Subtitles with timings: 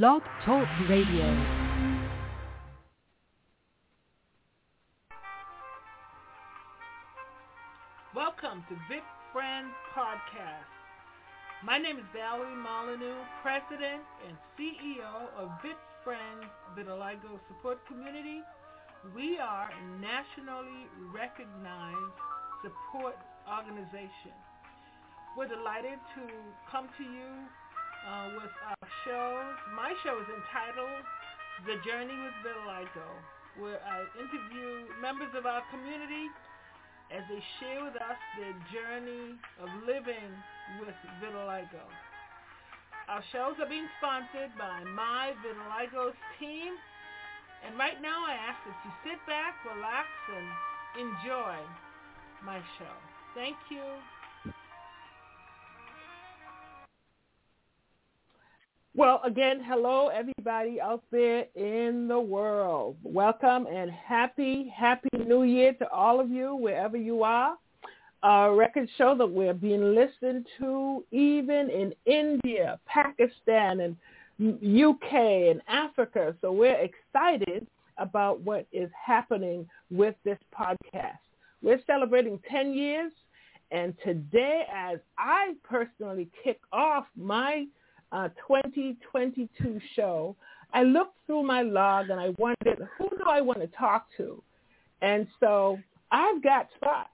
[0.00, 1.28] Blog Talk Radio.
[8.16, 10.64] Welcome to Vit Friends Podcast.
[11.62, 18.40] My name is Valerie Molyneux, President and CEO of Vit Friends Vitiligo Support Community.
[19.14, 22.16] We are a nationally recognized
[22.64, 24.32] support organization.
[25.36, 26.22] We're delighted to
[26.70, 27.28] come to you
[28.06, 29.54] uh, with our shows.
[29.74, 31.02] My show is entitled
[31.66, 33.08] The Journey with Vitiligo,
[33.58, 36.26] where I interview members of our community
[37.12, 40.32] as they share with us their journey of living
[40.80, 41.84] with vitiligo.
[43.08, 46.72] Our shows are being sponsored by My Vitiligo's team.
[47.66, 50.48] And right now I ask that you sit back, relax, and
[50.98, 51.58] enjoy
[52.42, 52.96] my show.
[53.34, 53.84] Thank you.
[58.94, 62.96] Well, again, hello everybody out there in the world.
[63.02, 67.56] Welcome and happy, happy new year to all of you, wherever you are.
[68.22, 73.96] Our records show that we're being listened to even in India, Pakistan, and
[74.62, 76.36] UK and Africa.
[76.42, 81.16] So we're excited about what is happening with this podcast.
[81.62, 83.12] We're celebrating 10 years,
[83.70, 87.64] and today, as I personally kick off my
[88.12, 90.36] uh, 2022 show,
[90.74, 94.42] I looked through my log and I wondered, who do I want to talk to?
[95.00, 95.78] And so
[96.10, 97.08] I've got spots.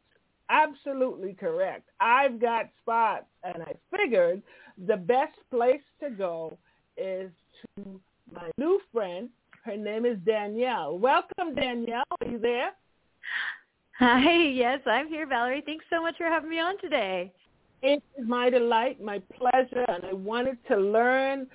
[0.50, 1.88] Absolutely correct.
[2.00, 3.26] I've got spots.
[3.44, 4.42] And I figured
[4.86, 6.56] the best place to go
[6.96, 7.30] is
[7.76, 8.00] to
[8.32, 9.28] my new friend.
[9.64, 10.98] Her name is Danielle.
[10.98, 12.04] Welcome, Danielle.
[12.20, 12.70] Are you there?
[13.98, 14.32] Hi.
[14.32, 15.62] Yes, I'm here, Valerie.
[15.66, 17.32] Thanks so much for having me on today.
[17.82, 21.46] It is my delight, my pleasure, and I wanted to learn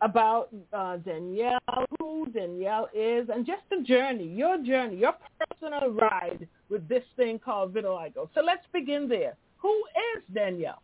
[0.00, 1.58] about uh, Danielle,
[1.98, 7.38] who Danielle is, and just the journey, your journey, your personal ride with this thing
[7.38, 8.28] called vitiligo.
[8.34, 9.34] So let's begin there.
[9.58, 9.72] Who
[10.16, 10.82] is Danielle?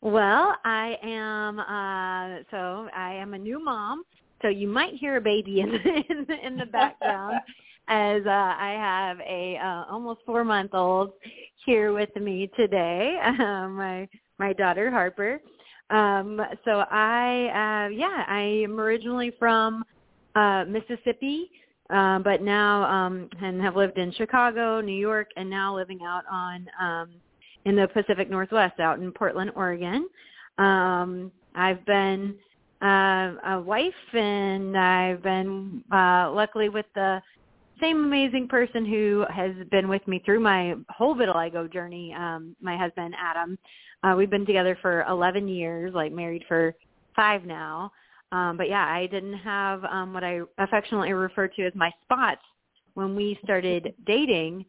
[0.00, 4.04] Well, I am uh so I am a new mom.
[4.42, 5.78] So you might hear a baby in the,
[6.10, 7.40] in the, in the background
[7.88, 11.12] as uh, I have a uh, almost four month old
[11.64, 13.18] here with me today.
[13.26, 14.08] Uh, my
[14.38, 15.40] my daughter Harper.
[15.90, 19.84] Um, so I uh, yeah I am originally from
[20.34, 21.50] uh, Mississippi,
[21.90, 26.24] uh, but now um, and have lived in Chicago, New York, and now living out
[26.30, 27.10] on um,
[27.64, 30.08] in the Pacific Northwest, out in Portland, Oregon.
[30.58, 32.34] Um, I've been
[32.82, 37.20] uh, a wife, and I've been uh, luckily with the
[37.80, 42.14] same amazing person who has been with me through my whole vitiligo journey.
[42.14, 43.58] Um, my husband Adam,
[44.02, 46.74] uh, we've been together for 11 years, like married for
[47.14, 47.92] five now.
[48.32, 52.42] Um, but yeah, I didn't have um, what I affectionately refer to as my spots
[52.94, 54.64] when we started dating,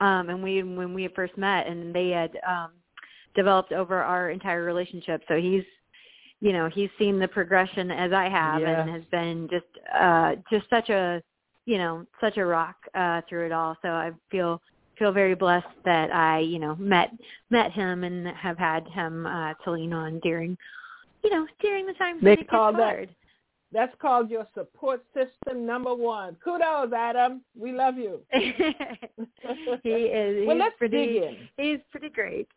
[0.00, 2.72] um, and we when we had first met, and they had um,
[3.34, 5.22] developed over our entire relationship.
[5.26, 5.64] So he's
[6.40, 8.82] you know he's seen the progression as I have, yeah.
[8.82, 9.64] and has been just
[9.98, 11.22] uh, just such a
[11.68, 13.76] you know, such a rock uh, through it all.
[13.82, 14.62] So I feel
[14.98, 17.10] feel very blessed that I, you know, met
[17.50, 20.56] met him and have had him uh, to lean on during,
[21.22, 23.10] you know, during the times they call hard.
[23.10, 23.14] that
[23.70, 26.38] that's called your support system number one.
[26.42, 27.42] Kudos, Adam.
[27.54, 28.20] We love you.
[28.32, 30.46] he is.
[30.46, 31.36] well, let's pretty, dig in.
[31.58, 32.48] He's pretty great.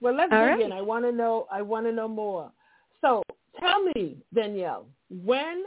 [0.00, 0.60] Well, let's All dig right.
[0.60, 0.70] in.
[0.70, 1.48] I want to know.
[1.50, 2.52] I want to know more.
[3.00, 3.24] So,
[3.58, 5.64] tell me, Danielle, when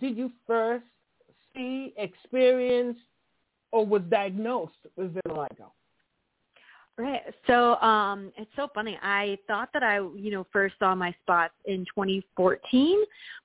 [0.00, 0.86] did you first
[1.54, 2.98] see, experience,
[3.72, 5.70] or was diagnosed with vitiligo?
[6.98, 7.22] Right.
[7.46, 8.98] So um it's so funny.
[9.02, 12.98] I thought that I, you know, first saw my spots in 2014,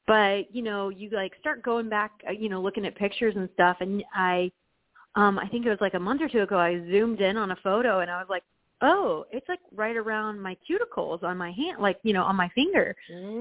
[0.07, 3.47] but you know, you like start going back, uh, you know, looking at pictures and
[3.53, 4.51] stuff and I
[5.15, 7.51] um I think it was like a month or two ago I zoomed in on
[7.51, 8.43] a photo and I was like,
[8.81, 12.49] "Oh, it's like right around my cuticles on my hand, like, you know, on my
[12.49, 12.93] finger."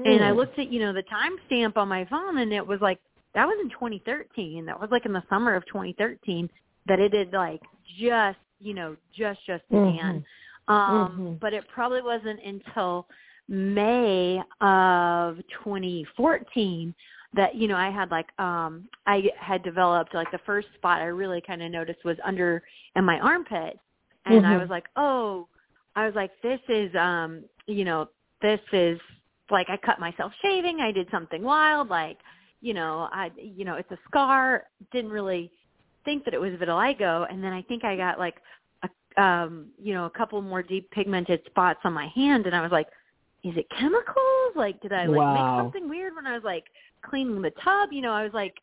[0.05, 0.37] And I Mm.
[0.37, 2.99] looked at, you know, the timestamp on my phone and it was like
[3.35, 4.65] that was in 2013.
[4.65, 6.49] That was like in the summer of 2013
[6.87, 7.61] that it had like
[7.99, 10.25] just, you know, just just began.
[10.67, 11.39] Um Mhm.
[11.41, 13.07] but it probably wasn't until
[13.47, 16.95] May of 2014
[17.35, 21.05] that you know I had like um I had developed like the first spot I
[21.05, 22.63] really kind of noticed was under
[22.95, 23.79] in my armpit
[24.25, 24.61] and I Mhm.
[24.61, 25.47] was like, "Oh,
[25.95, 28.09] I was like this is um, you know,
[28.41, 28.99] this is
[29.51, 32.17] like I cut myself shaving, I did something wild like
[32.65, 34.63] you know, I you know, it's a scar.
[34.91, 35.51] Didn't really
[36.03, 38.37] think that it was vitiligo, and then I think I got like
[38.81, 42.61] a um, you know, a couple more deep pigmented spots on my hand, and I
[42.61, 42.87] was like,
[43.43, 44.55] is it chemicals?
[44.55, 45.57] Like, did I like wow.
[45.57, 46.63] make something weird when I was like
[47.07, 47.89] cleaning the tub?
[47.91, 48.55] You know, I was like,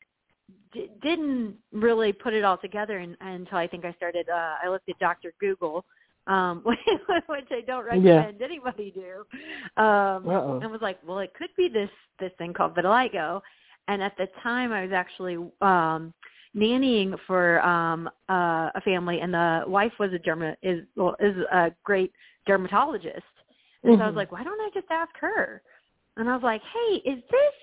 [0.73, 4.29] d- didn't really put it all together and, until I think I started.
[4.29, 5.85] uh I looked at Doctor Google,
[6.27, 8.47] um, which I don't recommend yeah.
[8.47, 10.59] anybody do, um, Uh-oh.
[10.61, 13.41] and was like, well, it could be this this thing called vitiligo.
[13.89, 16.13] And at the time, I was actually um
[16.57, 21.37] nannying for um uh, a family, and the wife was a derma is well is
[21.53, 22.13] a great
[22.47, 23.23] dermatologist
[23.83, 24.01] and mm-hmm.
[24.01, 24.19] so I was mm-hmm.
[24.19, 25.63] like, why don't I just ask her?
[26.17, 27.55] And I was like, hey, is this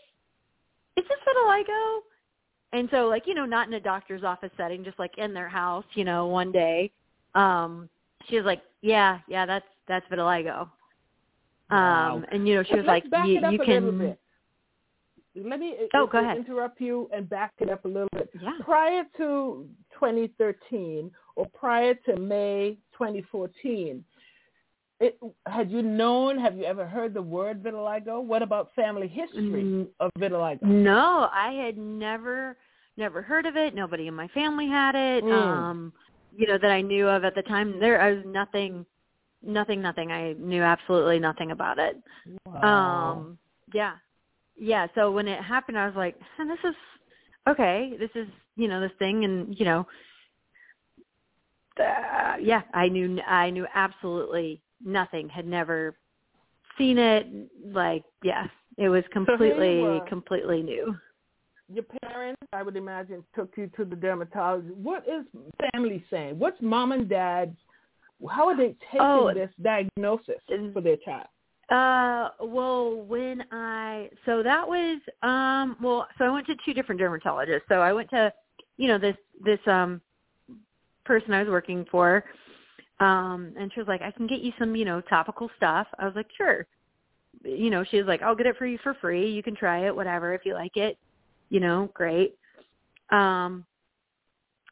[0.98, 2.00] is this vitiligo?
[2.74, 5.50] And so like, you know, not in a doctor's office setting, just like in their
[5.50, 6.92] house, you know, one day,
[7.36, 7.90] um,
[8.28, 10.68] she was like, Yeah, yeah, that's that's vitiligo.
[11.72, 12.16] Wow.
[12.16, 14.18] Um and you know, she was Let's like, you, you can
[15.36, 16.38] let me oh, go ahead.
[16.38, 18.30] interrupt you and back it up a little bit.
[18.42, 18.52] Yeah.
[18.62, 24.04] Prior to 2013 or prior to May 2014,
[25.00, 25.18] it,
[25.48, 26.38] had you known?
[26.38, 28.22] Have you ever heard the word vitiligo?
[28.22, 30.62] What about family history mm, of vitiligo?
[30.64, 32.58] No, I had never
[32.98, 33.74] never heard of it.
[33.74, 35.24] Nobody in my family had it.
[35.24, 35.32] Mm.
[35.32, 35.94] Um,
[36.36, 37.80] you know that I knew of at the time.
[37.80, 38.86] There was nothing,
[39.42, 40.12] nothing, nothing.
[40.12, 41.96] I knew absolutely nothing about it.
[42.46, 43.16] Wow.
[43.18, 43.38] Um,
[43.74, 43.94] yeah,
[44.60, 44.88] yeah.
[44.96, 46.76] So when it happened, I was like, "This is
[47.48, 47.94] okay.
[48.00, 49.88] This is you know this thing," and you know,
[51.80, 52.62] uh, yeah.
[52.74, 55.96] I knew I knew absolutely nothing, had never
[56.78, 57.28] seen it.
[57.66, 58.48] Like, yeah,
[58.78, 60.96] it was completely, so completely new.
[61.72, 64.76] Your parents, I would imagine, took you to the dermatologist.
[64.76, 65.26] What is
[65.72, 66.40] family saying?
[66.40, 67.56] What's mom and dad?
[68.30, 70.42] How are they taking oh, this diagnosis
[70.74, 71.28] for their child?
[71.70, 77.00] Uh, well, when I so that was um well, so I went to two different
[77.00, 77.62] dermatologists.
[77.70, 78.34] So I went to,
[78.78, 80.02] you know, this this um
[81.06, 82.24] person I was working for
[83.00, 85.88] um, and she was like, I can get you some, you know, topical stuff.
[85.98, 86.68] I was like, sure.
[87.44, 89.30] You know, she was like, I'll get it for you for free.
[89.32, 90.98] You can try it, whatever, if you like it.
[91.50, 92.36] You know, great.
[93.10, 93.66] Um,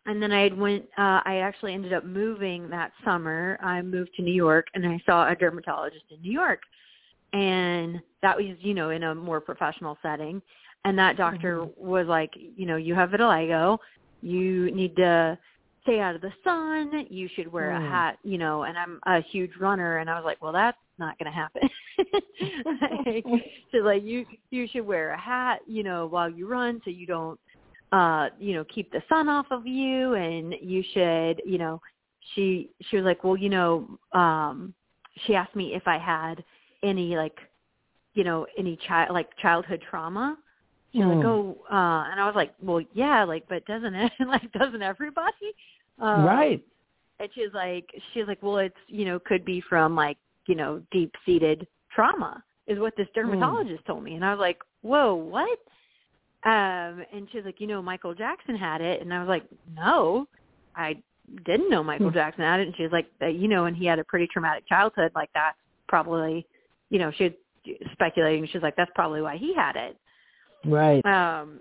[0.05, 3.57] and then I had went, uh, I actually ended up moving that summer.
[3.61, 6.61] I moved to New York and I saw a dermatologist in New York.
[7.37, 10.41] And that was, you know, in a more professional setting.
[10.85, 11.87] And that doctor mm-hmm.
[11.87, 13.77] was like, you know, you have vitiligo.
[14.21, 15.37] You need to
[15.83, 17.05] stay out of the sun.
[17.09, 17.85] You should wear mm.
[17.85, 20.77] a hat, you know, and I'm a huge runner and I was like, well, that's
[20.97, 21.69] not going to happen.
[23.05, 23.25] like,
[23.71, 27.05] so like you, you should wear a hat, you know, while you run so you
[27.05, 27.39] don't,
[27.91, 31.79] uh, you know, keep the sun off of you and you should, you know,
[32.33, 34.73] she, she was like, well, you know, um,
[35.25, 36.43] she asked me if I had
[36.83, 37.37] any like,
[38.13, 40.37] you know, any child, like childhood trauma.
[40.93, 41.17] She's mm.
[41.17, 44.81] like, oh, uh, and I was like, well, yeah, like, but doesn't it, like, doesn't
[44.81, 45.53] everybody?
[45.99, 46.63] Um, right.
[47.19, 50.81] And she's like, she's like, well, it's you know could be from like you know
[50.91, 53.21] deep seated trauma is what this hmm.
[53.21, 53.87] dermatologist mm.
[53.87, 55.59] told me, and I was like, whoa, what?
[56.43, 59.43] Um, and she's like, you know, Michael Jackson had it, and I was like,
[59.75, 60.27] no,
[60.75, 60.95] I
[61.45, 62.13] didn't know Michael mm.
[62.13, 64.67] Jackson had it, and she was like, you know, and he had a pretty traumatic
[64.67, 65.53] childhood, like that
[65.87, 66.45] probably,
[66.89, 67.35] you know, she
[67.91, 68.47] speculating.
[68.51, 69.97] She's like, that's probably why he had it.
[70.65, 71.05] Right.
[71.05, 71.59] Um.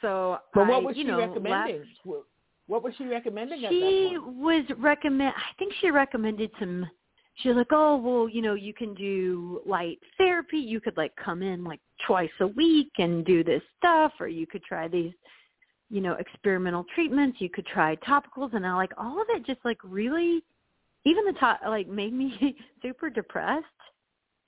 [0.00, 1.84] So, but what I, was you she know, recommending?
[2.04, 2.24] Left,
[2.66, 3.60] what was she recommending?
[3.68, 5.34] She was recommend.
[5.36, 6.88] I think she recommended some.
[7.36, 10.58] She was like, oh well, you know, you can do light therapy.
[10.58, 14.46] You could like come in like twice a week and do this stuff, or you
[14.46, 15.12] could try these,
[15.90, 17.40] you know, experimental treatments.
[17.40, 19.44] You could try topicals, and I like all of it.
[19.44, 20.42] Just like really,
[21.04, 23.66] even the top like made me super depressed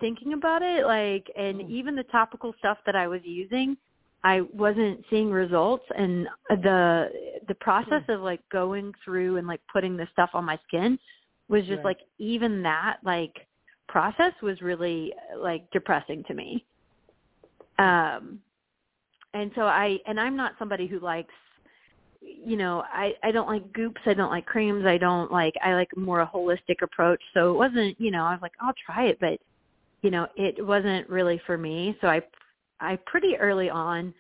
[0.03, 0.85] thinking about it.
[0.85, 1.71] Like, and mm.
[1.71, 3.79] even the topical stuff that I was using
[4.25, 7.09] I wasn't seeing results and the
[7.49, 10.99] the process of like going through and like putting the stuff on my skin
[11.49, 11.85] was just right.
[11.85, 13.47] like even that like
[13.89, 16.65] process was really like depressing to me.
[17.79, 18.39] Um
[19.35, 21.35] and so I and I'm not somebody who likes
[22.21, 25.75] you know, I I don't like goops, I don't like creams, I don't like I
[25.75, 27.21] like more a holistic approach.
[27.35, 29.41] So it wasn't, you know, I was like I'll try it, but
[30.03, 31.97] you know, it wasn't really for me.
[32.01, 32.21] So I
[32.81, 34.13] I pretty early on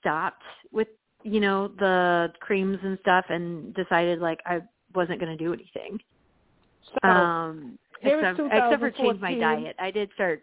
[0.00, 0.88] stopped with
[1.22, 4.60] you know the creams and stuff and decided like I
[4.94, 5.98] wasn't going to do anything.
[7.02, 9.76] So, um, except, except for change my diet.
[9.78, 10.42] I did start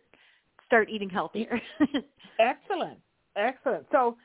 [0.65, 1.59] start eating healthier.
[2.39, 2.99] excellent,
[3.35, 3.85] excellent.
[3.91, 4.17] So,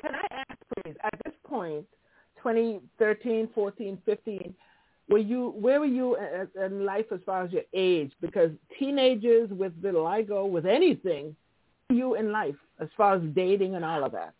[0.00, 1.86] can I ask, please, at this point,
[2.42, 4.54] 2013, 14, 15,
[5.12, 6.16] were you where were you
[6.60, 8.12] in life as far as your age?
[8.20, 11.36] Because teenagers with vitiligo, with anything,
[11.90, 14.32] you in life as far as dating and all of that?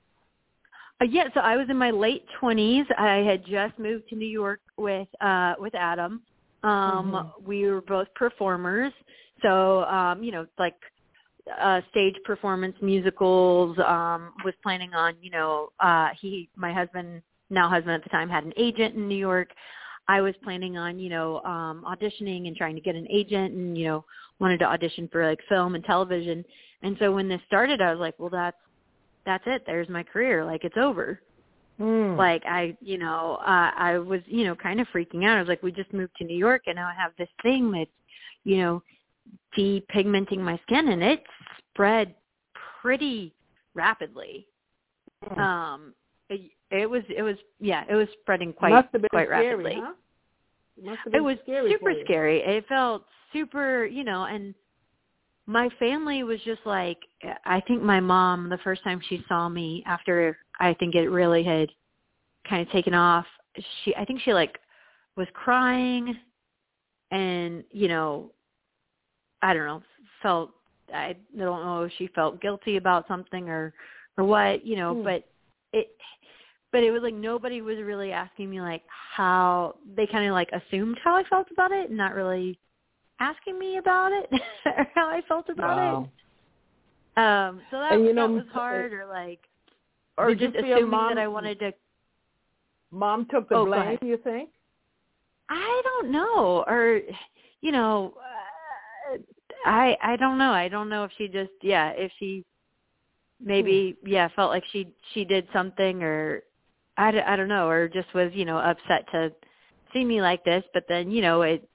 [1.00, 2.86] Uh, yeah, so I was in my late twenties.
[2.96, 6.22] I had just moved to New York with uh with Adam.
[6.62, 7.46] Um mm-hmm.
[7.46, 8.92] we were both performers.
[9.42, 10.76] So um, you know, like
[11.60, 17.68] uh stage performance musicals um was planning on you know uh he my husband now
[17.68, 19.48] husband at the time had an agent in new york
[20.08, 23.76] i was planning on you know um auditioning and trying to get an agent and
[23.76, 24.04] you know
[24.38, 26.44] wanted to audition for like film and television.
[26.82, 28.56] And so when this started i was like well that's
[29.24, 29.62] that's it.
[29.66, 30.44] There's my career.
[30.44, 31.20] Like it's over.
[31.80, 32.18] Mm.
[32.18, 35.38] like i you know uh, i was you know kind of freaking out.
[35.38, 37.72] I was like we just moved to new york and now i have this thing
[37.72, 37.90] that's
[38.44, 38.82] you know
[39.58, 41.24] depigmenting my skin and it
[41.72, 42.14] spread
[42.82, 43.32] pretty
[43.74, 44.46] rapidly.
[45.24, 45.38] Mm.
[45.38, 45.94] um
[46.32, 49.54] it, it was it was yeah it was spreading quite Must have been quite scary,
[49.54, 49.92] rapidly huh?
[50.82, 54.54] Must have it been was scary super scary it felt super you know and
[55.46, 56.98] my family was just like
[57.44, 61.42] i think my mom the first time she saw me after i think it really
[61.42, 61.68] had
[62.48, 63.26] kind of taken off
[63.84, 64.58] she i think she like
[65.16, 66.16] was crying
[67.10, 68.30] and you know
[69.42, 69.82] i don't know
[70.22, 70.50] felt
[70.94, 73.74] i don't know if she felt guilty about something or
[74.16, 75.02] or what you know Hmm.
[75.02, 75.24] but
[75.72, 75.88] it
[76.72, 80.50] but it was like nobody was really asking me like how they kind of like
[80.52, 82.58] assumed how I felt about it, and not really
[83.20, 84.28] asking me about it
[84.66, 86.08] or how I felt about Wow.
[87.16, 87.20] it.
[87.22, 89.40] Um, so that, And, you that know, was hard, or like,
[90.16, 91.72] or just assuming mom- that I wanted to.
[92.90, 94.50] Mom took the Oh, blame, you think?
[95.48, 97.00] I don't know, or
[97.60, 98.14] you know,
[99.12, 99.18] uh,
[99.66, 100.52] I I don't know.
[100.52, 102.44] I don't know if she just yeah, if she
[103.44, 106.42] maybe yeah felt like she she did something or
[106.96, 109.32] I, d- I don't know or just was you know upset to
[109.92, 111.68] see me like this but then you know it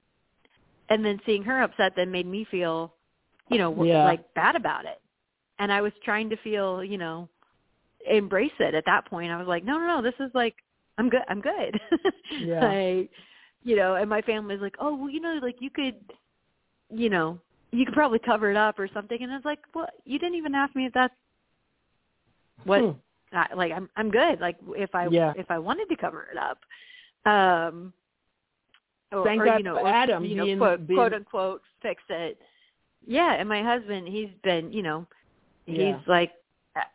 [0.90, 2.94] and then seeing her upset then made me feel
[3.50, 4.04] you know Yeah.
[4.04, 5.00] like bad about it
[5.58, 7.28] and i was trying to feel you know
[8.08, 10.54] embrace it at that point i was like no no no this is like
[10.98, 11.80] i'm good i'm good
[12.40, 12.68] Yeah.
[12.68, 13.10] like
[13.64, 15.96] you know and my family was like oh well you know like you could
[16.90, 17.38] you know
[17.72, 20.36] you could probably cover it up or something and I was like well you didn't
[20.36, 21.14] even ask me if that's
[22.64, 22.90] what Hmm.
[23.32, 24.40] I, like I'm I'm good.
[24.40, 25.32] Like if I Yeah.
[25.36, 26.58] if I wanted to cover it up,
[27.30, 27.92] um,
[29.12, 31.62] or, Thank or God you know, or, Adam you know, being- quote, being- quote unquote,
[31.82, 32.38] fix it.
[33.06, 35.06] Yeah, and my husband, he's been, you know,
[35.66, 35.96] Yeah.
[35.98, 36.32] he's like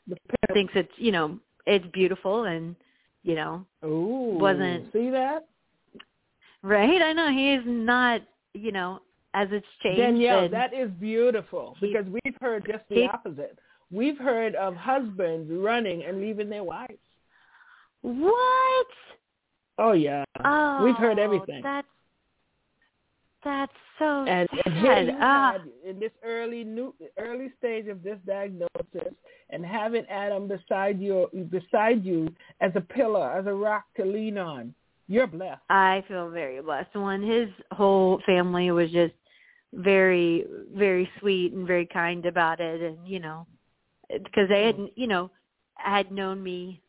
[0.08, 0.16] The
[0.54, 2.76] thinks it's, you know, it's beautiful and,
[3.24, 4.38] you know, Ooh.
[4.40, 5.46] wasn't- See that?
[6.62, 7.02] right.
[7.02, 8.22] I know he's not,
[8.54, 9.02] you know,
[9.34, 10.00] as it's changed.
[10.00, 13.58] Danielle, that is beautiful He- because we've heard just the he- opposite.
[13.94, 16.98] We've heard of husbands running and leaving their wives.
[18.02, 18.88] what?
[19.78, 20.24] Oh yeah.
[20.44, 21.62] Oh, We've heard everything.
[21.64, 21.88] That's
[23.44, 24.74] that's so and, sad.
[24.76, 25.58] and you Ah.
[25.86, 29.14] in this early new early stage of this diagnosis
[29.50, 32.28] and having Adam beside you beside you
[32.62, 34.74] as a pillar, as a rock to lean on.
[35.08, 35.62] You're blessed.
[35.70, 36.96] I feel very blessed.
[36.96, 39.14] One, his whole family was just
[39.74, 43.46] very, very sweet and very kind about it, and you know,
[44.10, 45.32] because they had, you know,
[45.76, 46.82] had known me,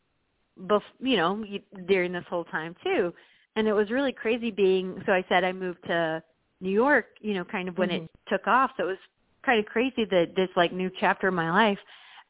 [0.59, 1.43] bef- you know,
[1.87, 3.13] during this whole time too,
[3.55, 5.01] and it was really crazy being.
[5.05, 6.21] So I said I moved to
[6.61, 8.71] New York, you know, kind of when it took off.
[8.77, 8.97] So it was
[9.45, 11.79] kind of crazy that this like new chapter in my life,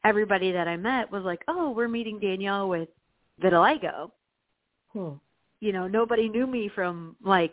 [0.04, 2.88] everybody that I met was like, "Oh, we're meeting Danielle with
[3.42, 4.10] vitiligo."
[4.92, 5.14] Hmm.
[5.60, 7.52] you know nobody knew me from like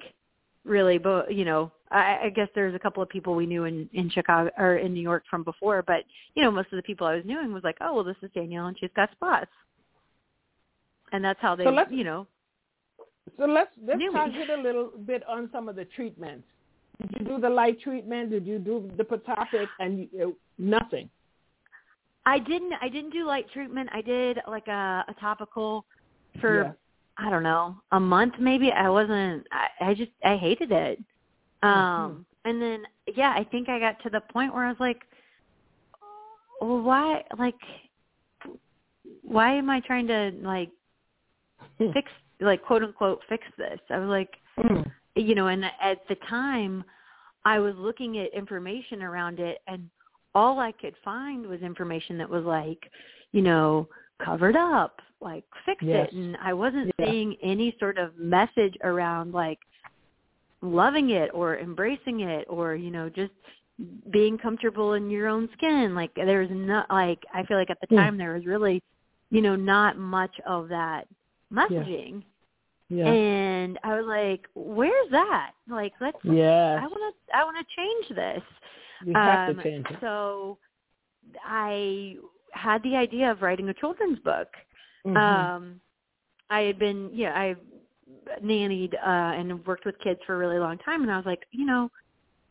[0.66, 3.90] really but you know i i guess there's a couple of people we knew in
[3.94, 6.04] in chicago or in new york from before but
[6.36, 8.30] you know most of the people i was knowing was like oh well this is
[8.34, 9.52] danielle and she's got spots
[11.12, 12.28] and that's how they So you know
[13.38, 16.46] So let's let's talk hit a little bit on some of the treatments.
[17.02, 18.30] Did you do the light treatment?
[18.32, 19.68] Did you do the Protopic?
[19.80, 21.10] And you, nothing.
[22.26, 25.86] i didn't i didn't do light treatment i did like a a topical
[26.40, 26.72] for Yeah.
[27.18, 28.72] I don't know a month maybe?
[28.72, 31.00] I wasn't i i just i hated it.
[31.62, 32.84] Um and then
[33.16, 35.02] yeah i think i got to the point where i was like
[36.62, 37.56] well why like
[39.22, 40.70] why am i trying to like
[41.78, 43.80] fix like quote unquote fix this?
[43.90, 44.30] I was like
[44.62, 44.82] Hmm.
[45.16, 46.84] you know and at the time
[47.44, 49.90] i was looking at information around it and
[50.36, 52.92] all i could find was information that was like
[53.32, 53.88] you know
[54.24, 56.10] covered up like fix Yes.
[56.10, 57.06] it and i wasn't Yeah.
[57.06, 59.60] seeing any sort of message around like
[60.62, 63.32] loving it or embracing it or you know just
[64.12, 67.88] being comfortable in your own skin like there's not like i feel like at the
[67.90, 67.96] Hmm.
[67.98, 68.82] time there was really
[69.30, 71.08] you know not much of that
[71.52, 72.24] messaging
[72.90, 73.08] Yeah.
[73.08, 75.52] and I was like, "Where's that?
[75.68, 76.18] Like, let's.
[76.24, 76.80] Yeah.
[76.80, 77.36] I want to.
[77.36, 78.44] I want to change this."
[79.06, 79.98] You have um, to change it.
[80.00, 80.58] So,
[81.44, 82.18] I
[82.54, 84.48] had the idea of writing a children's book.
[85.06, 85.18] Mhm.
[85.18, 85.82] Um,
[86.50, 87.56] I had been, yeah, I
[88.42, 91.46] nannied uh, and worked with kids for a really long time, and I was like,
[91.52, 91.90] you know,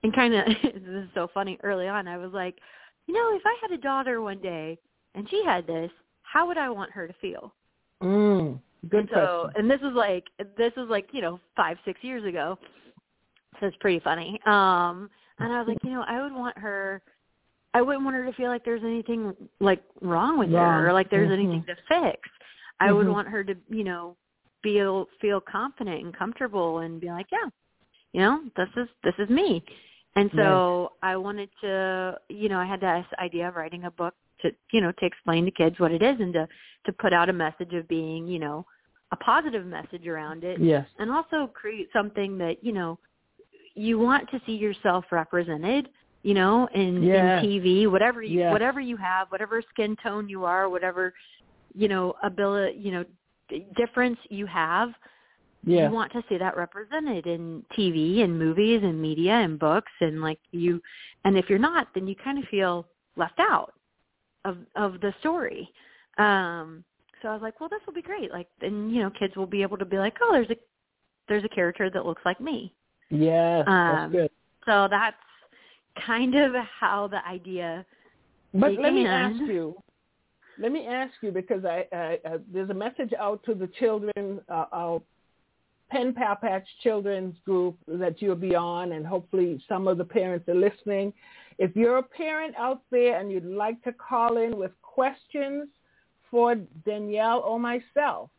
[0.02, 1.58] and kind of this is so funny.
[1.62, 2.58] Early on, I was like,
[3.06, 4.78] you know, if I had a daughter one day
[5.14, 5.90] and she had this,
[6.22, 7.54] how would I want her to feel?
[8.02, 10.24] Mm, good and so, and this was like
[10.56, 12.58] this was like you know five six years ago,
[13.60, 14.40] so it's pretty funny.
[14.46, 17.02] Um, and I was like, you know, I would want her.
[17.74, 20.82] I wouldn't want her to feel like there's anything like wrong with Wrong.
[20.82, 21.34] her or like there's Mhm.
[21.34, 22.28] anything to fix.
[22.80, 23.12] I would Mhm.
[23.12, 24.16] want her to, you know,
[24.62, 27.48] feel feel confident and comfortable and be like, yeah,
[28.12, 29.64] you know, this is this is me.
[30.14, 34.14] And so I wanted to, you know, I had this idea of writing a book
[34.40, 36.46] to, you know, to explain to kids what it is and to
[36.84, 38.66] to put out a message of being, you know,
[39.12, 40.86] a positive message around it Yes.
[40.98, 42.98] and also create something that, you know,
[43.74, 45.88] you want to see yourself represented,
[46.22, 47.02] you know, in,
[47.42, 51.12] in TV, whatever you whatever you have, whatever skin tone you are, whatever,
[51.74, 53.04] you know, ability, you know,
[53.48, 54.90] d- difference you have,
[55.86, 60.20] you want to see that represented in TV and movies and media and books and
[60.20, 60.80] like you
[61.24, 62.86] and if you're not then you kind of feel
[63.16, 63.72] left out
[64.44, 65.70] of of the story.
[66.18, 66.84] Um
[67.22, 68.30] so I was like, well this will be great.
[68.32, 70.56] Like and you know kids will be able to be like, "Oh, there's a
[71.28, 72.72] there's a character that looks like me."
[73.66, 74.30] That's Um, good.
[74.66, 75.16] So that's
[76.06, 77.84] kind of how the idea
[78.54, 79.74] But let me ask you.
[80.58, 84.40] Let me ask you because I, I, I there's a message out to the children,
[84.48, 85.02] uh, our
[85.90, 90.48] Pen Pal Patch Children's group that you'll be on, and hopefully some of the parents
[90.48, 91.12] are listening.
[91.58, 95.68] If you're a parent out there and you'd like to call in with questions
[96.30, 96.54] for
[96.86, 98.30] Danielle or myself,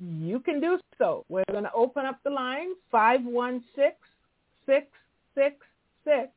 [0.00, 1.24] you can do so.
[1.28, 3.96] We're going to open up the line five one six
[4.66, 4.86] six
[5.34, 5.56] six
[6.04, 6.30] six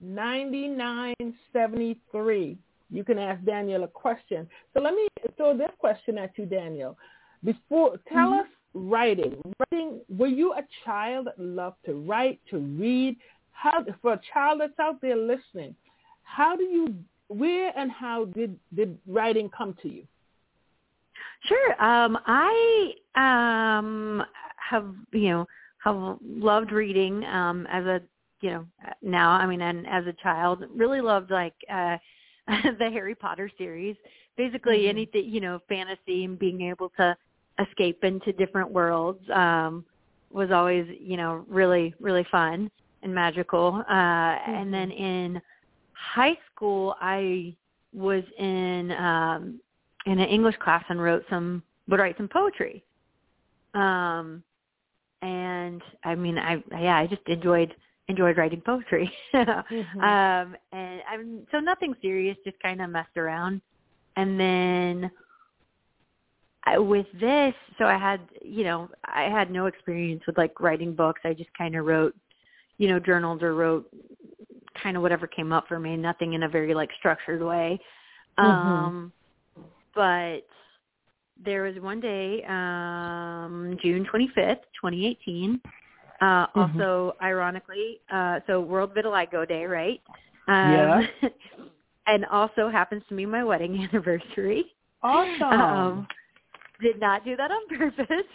[0.00, 2.58] 9973.
[2.90, 4.48] You can ask Daniel a question.
[4.74, 6.98] So let me throw this question at you, Daniel.
[7.44, 8.40] Before, tell Mhm.
[8.40, 9.40] us writing.
[9.58, 10.00] Writing.
[10.08, 13.16] Were you a child that loved to write, to read?
[13.52, 15.76] How for a child that's out there listening,
[16.22, 16.94] how do you,
[17.28, 20.06] where and how did did writing come to you?
[21.42, 21.82] Sure.
[21.82, 24.24] Um, I um,
[24.56, 25.48] have you know
[25.84, 28.02] have loved reading um, as a
[28.40, 28.66] you know
[29.02, 29.30] now.
[29.32, 31.96] I mean, and as a child, really loved like uh,
[32.48, 33.96] the Harry Potter series.
[34.36, 34.88] Basically, Mhm.
[34.90, 37.16] anything you know, fantasy and being able to
[37.60, 39.84] escape into different worlds um,
[40.32, 42.70] was always you know really really fun
[43.02, 43.84] and magical.
[43.88, 45.42] Uh, And then in
[45.92, 47.56] high school, I
[47.94, 49.60] was in um,
[50.06, 52.84] in an English class and wrote some would write some poetry.
[53.74, 54.42] Um
[55.22, 57.74] and I mean I yeah, I just enjoyed
[58.10, 59.10] enjoyed writing poetry.
[59.34, 60.02] Mhm.
[60.02, 63.60] um and I'm so nothing serious, just kind of messed around.
[64.16, 65.10] And then
[66.64, 70.94] I, with this, so I had, you know, I had no experience with like writing
[70.94, 71.22] books.
[71.24, 72.14] I just kind of wrote,
[72.76, 73.88] you know, journals or wrote
[74.82, 77.80] kind of whatever came up for me, nothing in a very like structured way.
[78.38, 78.44] Mhm.
[78.44, 79.12] Um
[79.94, 80.46] but
[81.42, 85.60] there was one day, um, June 25th, 2018.
[86.20, 86.74] Uh, Mhm.
[86.74, 90.00] Also, ironically, uh, so World Vitiligo Day, right?
[90.48, 91.02] Um, Yeah.
[92.06, 94.64] and also happens to be my wedding anniversary.
[95.02, 95.42] awesome.
[95.60, 96.08] Um,
[96.82, 98.26] did not do that on purpose,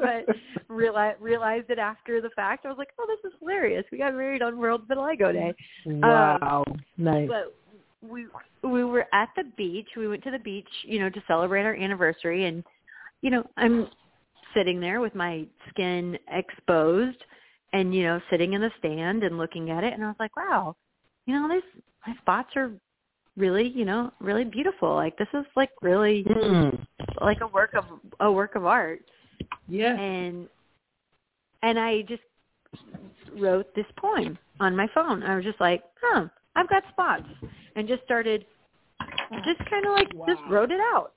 [0.00, 0.24] but
[0.70, 2.64] reali- realized it after the fact.
[2.64, 3.84] I was like, oh, this is hilarious.
[3.90, 5.54] We got married on World Vitiligo Day.
[5.86, 6.64] wow.
[6.96, 7.28] nice.
[7.28, 7.54] But
[8.02, 8.26] we
[8.62, 9.88] we were at the beach.
[9.96, 12.64] We went to the beach, you know, to celebrate our anniversary and
[13.22, 13.88] you know, I'm
[14.54, 17.18] sitting there with my skin exposed
[17.72, 20.36] and you know, sitting in the stand and looking at it and I was like,
[20.36, 20.76] wow,
[21.26, 22.72] you know, these my spots are
[23.36, 24.94] really, you know, really beautiful.
[24.94, 26.86] Like this is like really Mm.
[27.20, 27.84] like a work of
[28.20, 29.00] a work of art
[29.68, 29.94] Yeah.
[29.98, 30.48] and
[31.62, 32.22] and I just
[33.38, 35.22] wrote this poem on my phone.
[35.22, 37.24] I was just like, huh, I've got spots,
[37.76, 38.44] and just started,
[39.44, 41.12] just kind of like just wrote it out.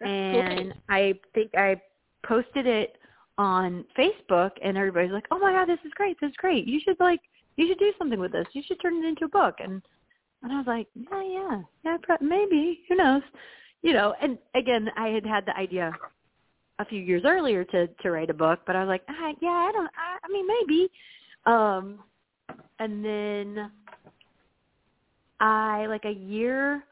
[0.00, 1.80] That's and I think I
[2.22, 2.96] posted it
[3.38, 6.66] on Facebook, and everybody's like, oh my god, this is great, this is great.
[6.66, 7.20] You should like,
[7.56, 8.46] you should do something with this.
[8.52, 9.56] You should turn it into a book.
[9.58, 9.82] And
[10.42, 12.80] and I was like, yeah, yeah, yeah, maybe.
[12.88, 13.22] Who knows?
[13.82, 14.14] You know.
[14.20, 15.92] And again, I had had the idea
[16.78, 19.48] a few years earlier to to write a book, but I was like, ah, yeah,
[19.48, 19.90] I don't.
[19.96, 20.90] I, I mean, maybe.
[21.46, 21.98] Um,
[22.78, 23.70] and then
[25.40, 26.84] I like a year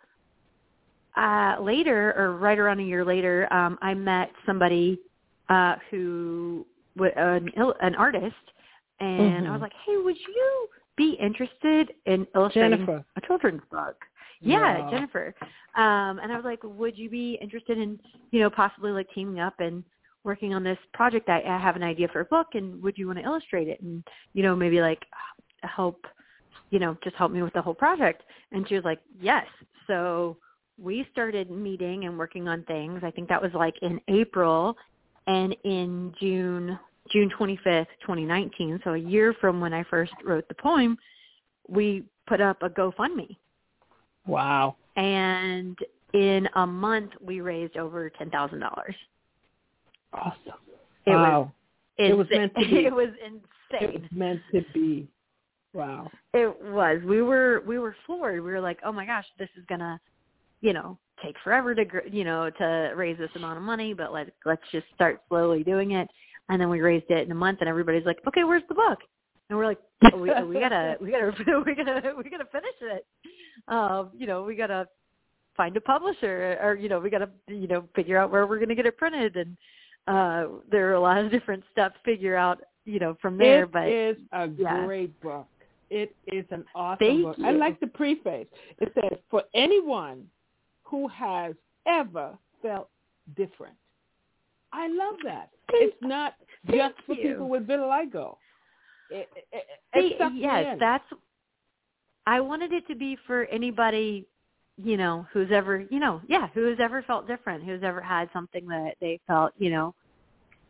[1.17, 5.01] uh later, or right around a year later, um, I met somebody
[5.51, 6.67] uh who
[6.99, 8.35] an an artist,
[9.01, 9.63] and I was Mhm.
[9.63, 13.05] like, hey, would you be interested in illustrating Jennifer.
[13.17, 13.97] a children's book?
[14.41, 14.91] Yeah, Wow.
[14.91, 15.35] Jennifer.
[15.77, 18.01] Um, and I was like, would you be interested in,
[18.33, 19.85] you know, possibly like teaming up and
[20.25, 21.29] working on this project?
[21.29, 23.81] I, I have an idea for a book, and would you want to illustrate it?
[23.83, 25.05] And you know, maybe like
[25.63, 26.07] help
[26.71, 28.23] you know, just help me with the whole project.
[28.53, 29.47] And she was like, yes.
[29.89, 30.37] So
[30.79, 33.01] we started meeting and working on things.
[33.03, 34.77] I think that was like in April
[35.27, 36.79] and in June,
[37.11, 40.97] June 25th, 2019, so a year from when I first wrote the poem,
[41.69, 43.37] we put up a GoFundMe.
[44.27, 44.77] Wow.
[44.97, 45.77] And
[46.13, 48.63] in a month we raised over $10,000.
[50.13, 50.35] Awesome.
[51.07, 51.41] It wow.
[51.99, 52.87] was it was meant to be.
[52.87, 53.95] It was insane.
[53.95, 55.09] It was meant to be.
[55.73, 56.11] Wow.
[56.33, 57.01] It was.
[57.05, 58.43] We were we were floored.
[58.43, 60.01] We were like, "Oh my gosh, this is going to,
[60.61, 64.13] you know, take forever to gr- you know, to raise this amount of money, but
[64.13, 66.09] let let's just start slowly doing it."
[66.49, 68.99] And then we raised it in a month and everybody's like, "Okay, where's the book?"
[69.51, 69.81] And we're like,
[70.13, 71.27] oh, we, we gotta, we gotta,
[71.67, 73.07] we gotta, we gotta finish it.
[73.69, 74.87] Um, you know, we gotta
[75.57, 78.77] find a publisher, or you know, we gotta, you know, figure out where we're gonna
[78.77, 79.57] get it printed, and
[80.07, 83.65] uh, there are a lot of different steps figure out, you know, from there.
[83.65, 84.87] It but it is a yeah.
[84.87, 85.47] great book.
[85.91, 87.39] It is an awesome Thank book.
[87.39, 87.47] you.
[87.47, 88.47] I like the preface.
[88.79, 90.27] It says, "For anyone
[90.91, 91.55] who has
[91.87, 92.89] ever felt
[93.37, 93.75] different."
[94.73, 95.51] I love that.
[95.71, 96.35] Thank- it's not
[96.71, 97.33] just for you.
[97.33, 98.37] people with vitiligo.
[99.11, 101.05] It, it, it, See, yes, that's.
[102.27, 104.27] I wanted it to be for anybody,
[104.77, 108.69] you know, who's ever, you know, yeah, who's ever felt different, who's ever had something
[108.69, 109.95] that they felt, you know,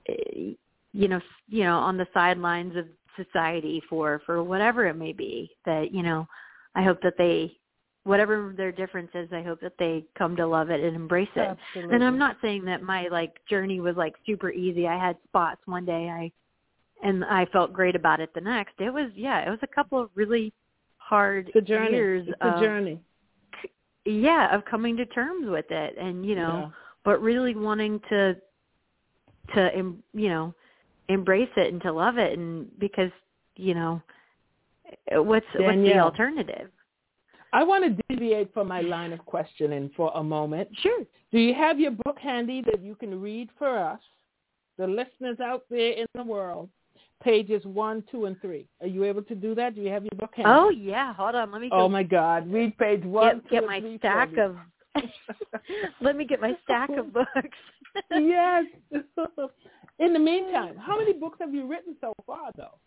[0.08, 0.52] eh,
[0.92, 5.50] you know, you know, on the sidelines of society for for whatever it may be.
[5.66, 6.26] That you know,
[6.74, 7.58] I hope that they,
[8.04, 11.40] whatever their difference is, I hope that they come to love it and embrace it.
[11.74, 11.94] Absolutely.
[11.94, 14.86] And I'm not saying that my like journey was like super easy.
[14.86, 16.32] I had spots one day I
[17.06, 18.74] and I felt great about it the next.
[18.78, 20.52] It was yeah, it was a couple of really
[20.96, 21.92] hard It's journey.
[21.92, 23.00] years It's of journey.
[24.06, 26.70] yeah, of coming to terms with it and you know, Yeah.
[27.04, 28.36] but really wanting to
[29.54, 30.54] to you know,
[31.08, 33.10] embrace it and to love it and because,
[33.56, 34.00] you know,
[35.12, 36.70] what's what's the alternative?
[37.52, 40.68] I want to deviate from my line of questioning for a moment.
[40.80, 41.04] Sure.
[41.32, 44.00] Do you have your book handy that you can read for us,
[44.78, 46.68] the listeners out there in the world,
[47.22, 48.66] pages one, two, and three?
[48.80, 49.74] Are you able to do that?
[49.74, 50.50] Do you have your book handy?
[50.50, 51.50] Oh yeah, hold on.
[51.50, 52.50] Let me go Oh my God!
[52.50, 54.56] Read page one, get, get my stack of
[56.00, 57.28] let me get my stack of books.
[58.10, 58.64] yes.
[59.98, 62.78] in the meantime, how many books have you written so far, though?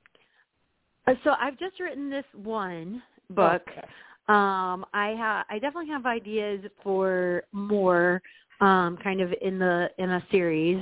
[1.07, 3.63] Uh, so I've just written this one book.
[3.69, 3.87] Okay.
[4.27, 8.21] Um, I ha- I definitely have ideas for more,
[8.61, 10.81] um, kind of in the in a series.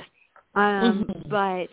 [0.54, 1.28] Um, Mhm.
[1.28, 1.68] but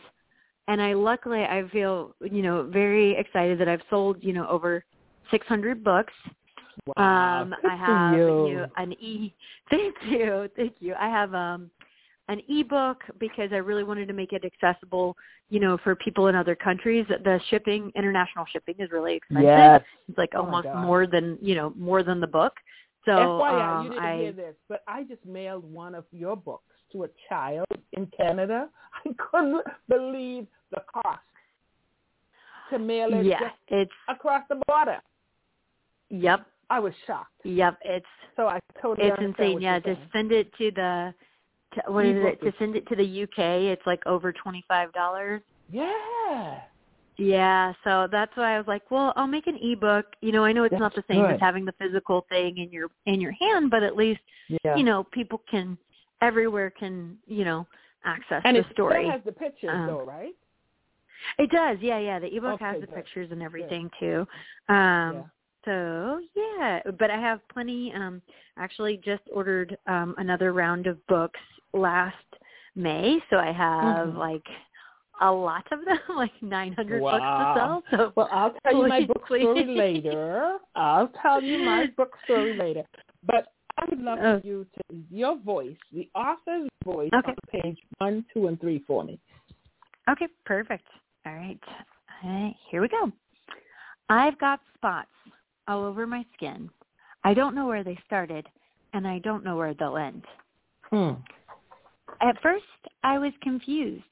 [0.68, 4.84] and I luckily I feel you know very excited that I've sold you know over
[5.32, 6.14] 600 books.
[6.98, 7.42] Wow.
[7.44, 8.48] Um, I have you.
[8.48, 9.36] you know, an e.
[9.70, 10.96] Thank you, thank you.
[11.00, 11.70] I have um
[12.30, 15.18] an ebook because I really wanted to make it accessible,
[15.50, 17.06] you know, for people in other countries.
[17.10, 19.46] The shipping, international shipping, is really expensive.
[19.46, 19.82] Yes.
[20.08, 20.86] It's like Oh almost God.
[20.86, 22.54] more than you know more than the book.
[23.06, 26.38] So FYI, um, you didn't I hear this, but I just mailed one of your
[26.38, 28.70] books to a child in Canada.
[29.06, 31.20] I couldn't believe the cost
[32.70, 35.00] to mail it yeah, it's across the border.
[36.10, 37.32] yep, I was shocked.
[37.44, 37.80] yep.
[37.84, 39.60] It's So I totally it's insane.
[39.62, 40.10] Yeah, you're saying.
[40.14, 41.14] send it to the
[41.76, 42.42] to, what is it?
[42.42, 43.38] To send it to the UK,
[43.74, 45.42] it's like over twenty five dollars.
[45.72, 46.60] Yeah.
[47.18, 50.06] Yeah, so that's why I was like, well, I'll make an ebook.
[50.22, 51.32] You know, I know it's not the same good.
[51.34, 54.22] as having the physical thing in your in your hand, but at least
[54.64, 54.78] Yeah.
[54.78, 55.78] you know people can
[56.22, 57.68] everywhere can you know
[58.06, 59.06] access and the story.
[59.08, 60.34] it has the pictures, Um, though, right?
[61.38, 62.20] It does, yeah, yeah.
[62.20, 62.96] The ebook has the good.
[62.96, 64.26] pictures and everything too.
[64.70, 65.24] Um Yeah.
[65.66, 68.22] so yeah, but I have plenty um
[68.58, 71.40] actually just ordered um another round of books
[71.74, 72.16] last
[72.76, 74.18] May, so I have Mhm.
[74.18, 74.48] like
[75.22, 77.12] a lot of them, like 900 Wow.
[77.12, 77.84] books to sell.
[77.92, 80.58] So Well, I'll tell you my Please, book story later.
[80.76, 82.84] I'll tell you my book story later.
[83.24, 84.40] But I would love Oh.
[84.40, 87.32] for you to your voice, the author's voice, Okay.
[87.32, 89.20] on page one, two, and three for me.
[90.10, 90.88] Okay, perfect.
[91.26, 91.60] All right.
[92.24, 93.12] All right, here we go.
[94.10, 95.12] I've got spots
[95.68, 96.70] all over my skin.
[97.24, 98.48] I don't know where they started,
[98.94, 100.26] and I don't know where they'll end.
[100.90, 101.12] Hmm.
[102.22, 102.66] At first,
[103.04, 104.04] I was confused,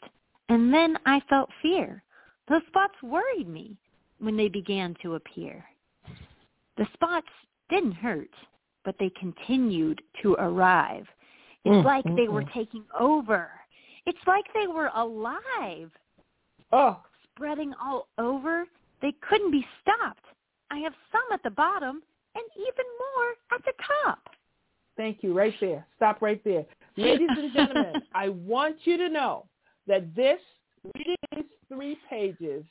[0.50, 2.04] and then I felt fear.
[2.50, 3.78] Those spots worried me
[4.20, 5.64] when they began to appear.
[6.78, 7.28] The spots
[7.70, 8.30] didn't hurt,
[8.86, 11.08] but they continued to arrive.
[11.66, 12.54] It's Mm, like they were mm.
[12.54, 13.52] taking over.
[14.06, 15.92] It's like they were alive.
[16.72, 18.66] Oh, spreading all over.
[19.02, 20.24] They couldn't be stopped.
[20.72, 22.02] I have some at the bottom
[22.36, 24.30] and even more at the top.
[24.98, 25.34] Thank you.
[25.34, 25.86] Right there.
[25.96, 26.66] Stop right there.
[26.98, 29.46] Ladies and gentlemen, I want you to know
[29.88, 30.40] that this,
[30.96, 32.64] reading these three pages,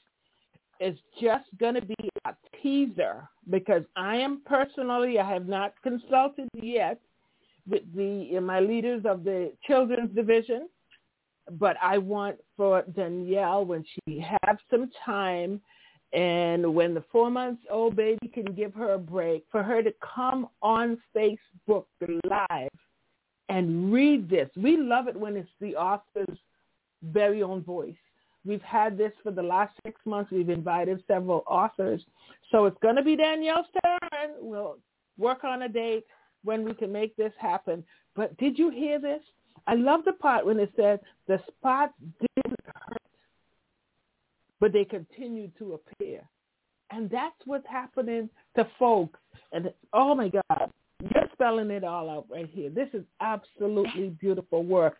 [0.80, 6.48] is just going to be a teaser because I am personally, I have not consulted
[6.54, 7.00] yet
[7.68, 10.68] with the my leaders of the children's division,
[11.52, 15.60] but I want for Danielle when she has some time
[16.12, 19.92] and when the four months old baby can give her a break, for her to
[20.14, 21.84] come on Facebook
[22.24, 22.70] live
[23.48, 24.48] and read this.
[24.56, 26.38] We love it when it's the author's
[27.02, 27.94] very own voice.
[28.44, 30.30] We've had this for the last six months.
[30.30, 32.02] We've invited several authors.
[32.52, 34.30] So it's going to be Danielle's turn.
[34.40, 34.78] We'll
[35.18, 36.04] work on a date
[36.44, 37.84] when we can make this happen.
[38.14, 39.20] But did you hear this?
[39.66, 41.90] I love the part when it says the hurt,
[44.60, 46.22] but they continue to appear.
[46.90, 49.18] And that's what's happening to folks.
[49.52, 50.70] And oh my God,
[51.02, 52.70] you're spelling it all out right here.
[52.70, 54.96] This is absolutely beautiful work.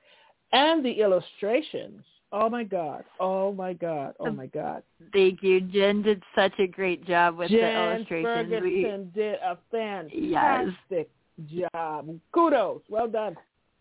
[0.52, 2.02] And the illustrations.
[2.32, 3.04] Oh my God.
[3.20, 4.14] Oh my God.
[4.18, 4.82] Oh my God.
[5.12, 5.60] Thank you.
[5.60, 8.50] Jen did such a great job with Jen the illustrations.
[8.50, 9.20] Ferguson we...
[9.20, 11.08] did a fantastic
[11.48, 11.68] yes.
[11.72, 12.18] job.
[12.32, 12.82] Kudos.
[12.88, 13.36] Well done.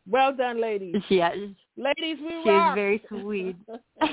[0.07, 1.01] Well done, ladies.
[1.09, 1.37] Yes.
[1.77, 2.75] Ladies, we she rock.
[2.75, 3.55] was very sweet.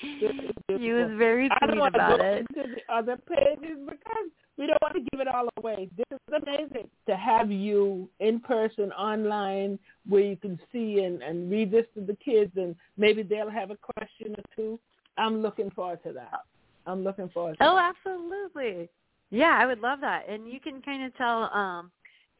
[0.00, 2.46] she was very sweet about it.
[2.54, 5.48] We don't want to the other pages because we don't want to give it all
[5.56, 5.88] away.
[5.96, 11.50] This is amazing to have you in person, online, where you can see and, and
[11.50, 14.78] read this to the kids, and maybe they'll have a question or two.
[15.18, 16.42] I'm looking forward to that.
[16.86, 17.94] I'm looking forward to oh, that.
[17.96, 18.88] absolutely.
[19.30, 20.28] Yeah, I would love that.
[20.28, 21.90] And you can kind of tell um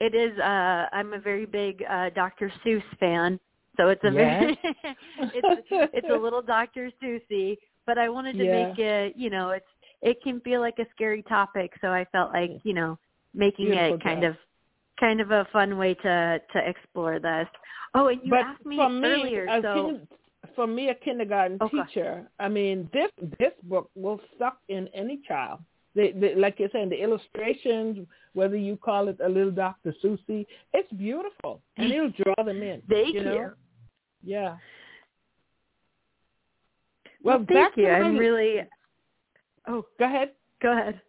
[0.01, 2.53] it is uh I'm a very big uh Dr.
[2.65, 3.41] Seuss fan.
[3.77, 4.15] So it's a yes.
[4.15, 4.59] very
[5.35, 6.91] it's it's a little Dr.
[7.03, 7.57] Seussy,
[7.87, 8.67] but I wanted to yeah.
[8.69, 9.67] make it, you know, it's
[10.03, 12.99] it can feel like a scary topic, so I felt like, you know,
[13.35, 14.31] making Beautiful it kind job.
[14.33, 14.37] of
[14.99, 17.47] kind of a fun way to to explore this.
[17.95, 20.09] Oh, and you but asked me for me, earlier, so kin-
[20.55, 21.83] for me, a kindergarten oh, Okay.
[21.87, 25.61] teacher, I mean, this this book will suck in any child.
[25.95, 29.95] The, the, like you're saying, the illustrations, whether you call it a little Dr.
[30.03, 32.83] Seussy, it's beautiful, and it'll draw them in.
[32.89, 33.25] Thank you.
[33.25, 33.35] Know?
[33.35, 33.51] you.
[34.25, 34.57] Yeah.
[37.23, 37.89] Well, Well, thank you.
[37.89, 38.63] I'm really
[39.69, 40.31] Oh, go ahead.
[40.61, 41.01] go ahead.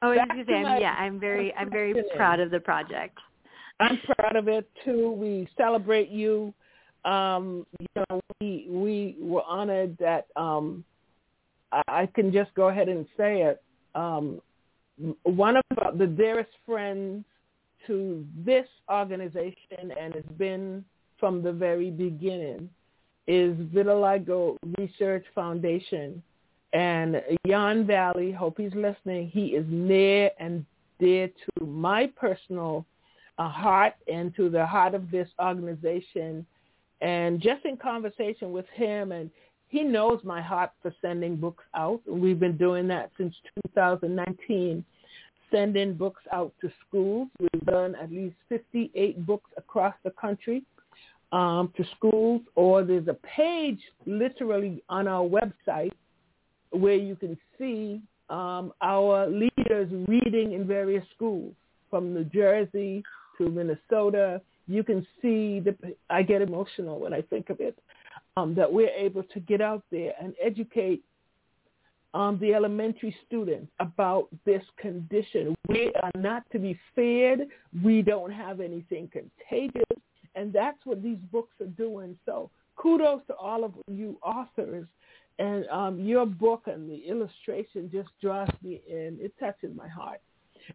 [0.00, 2.60] Oh, I was Back gonna say, my yeah, I'm very, I'm very proud of the
[2.60, 3.18] project.
[3.80, 5.12] I'm proud of it too.
[5.12, 6.54] We celebrate you.
[7.04, 10.84] Um, you know, we we were honored that um,
[11.72, 13.62] I, can just go ahead and say it.
[13.94, 14.40] Um,
[15.22, 17.24] one of the dearest friends
[17.86, 20.84] to this organization and has been
[21.18, 22.68] from the very beginning
[23.26, 26.22] is Vitiligo Research Foundation.
[26.72, 30.64] And Yan Valle, hope he's listening, he is near and
[30.98, 32.84] dear to my personal
[33.38, 36.44] uh, heart and to the heart of this organization.
[37.00, 39.30] And just in conversation with him, and
[39.68, 42.00] he knows my heart for sending books out.
[42.06, 43.34] We've been doing that since
[43.74, 44.84] 2019,
[45.50, 47.28] sending books out to schools.
[47.38, 50.64] We've done at least 58 books across the country
[51.32, 55.92] um, to schools, or there's a page literally on our website
[56.70, 58.00] where you can see
[58.30, 61.54] um, our leaders reading in various schools
[61.90, 63.02] from New Jersey
[63.38, 64.40] to Minnesota.
[64.66, 65.74] You can see the,
[66.10, 67.78] I get emotional when I think of it,
[68.38, 71.02] um, that we're able to get out there and educate
[72.14, 75.54] um, the elementary students about this condition.
[75.68, 77.40] We are not to be feared.
[77.84, 79.84] We don't have anything contagious.
[80.34, 82.16] And that's what these books are doing.
[82.24, 84.86] So kudos to all of you authors.
[85.38, 89.18] And um, your book and the illustration just draws me in.
[89.20, 90.20] It touches my heart.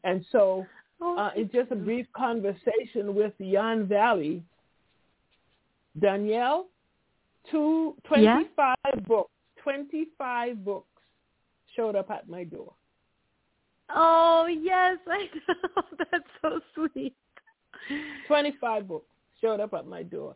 [0.04, 0.66] And so
[1.06, 4.42] Oh, uh, it's just a brief conversation with Yan Valle.
[6.00, 6.68] Danielle,
[7.50, 8.76] two, 25
[9.08, 9.32] books,
[9.64, 10.88] 25 books
[11.76, 12.74] showed up at my door.
[13.90, 15.84] Oh yes, I know.
[16.12, 17.16] That's so sweet.
[18.28, 19.06] 25 books
[19.42, 20.36] showed up at my door.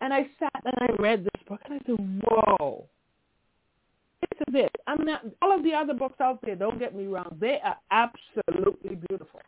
[0.00, 2.86] And I sat and I read this book and I said, whoa,
[4.20, 4.74] this is it.
[4.86, 7.76] I'm not, all of the other books out there, don't get me wrong, they are
[7.90, 9.40] absolutely beautiful.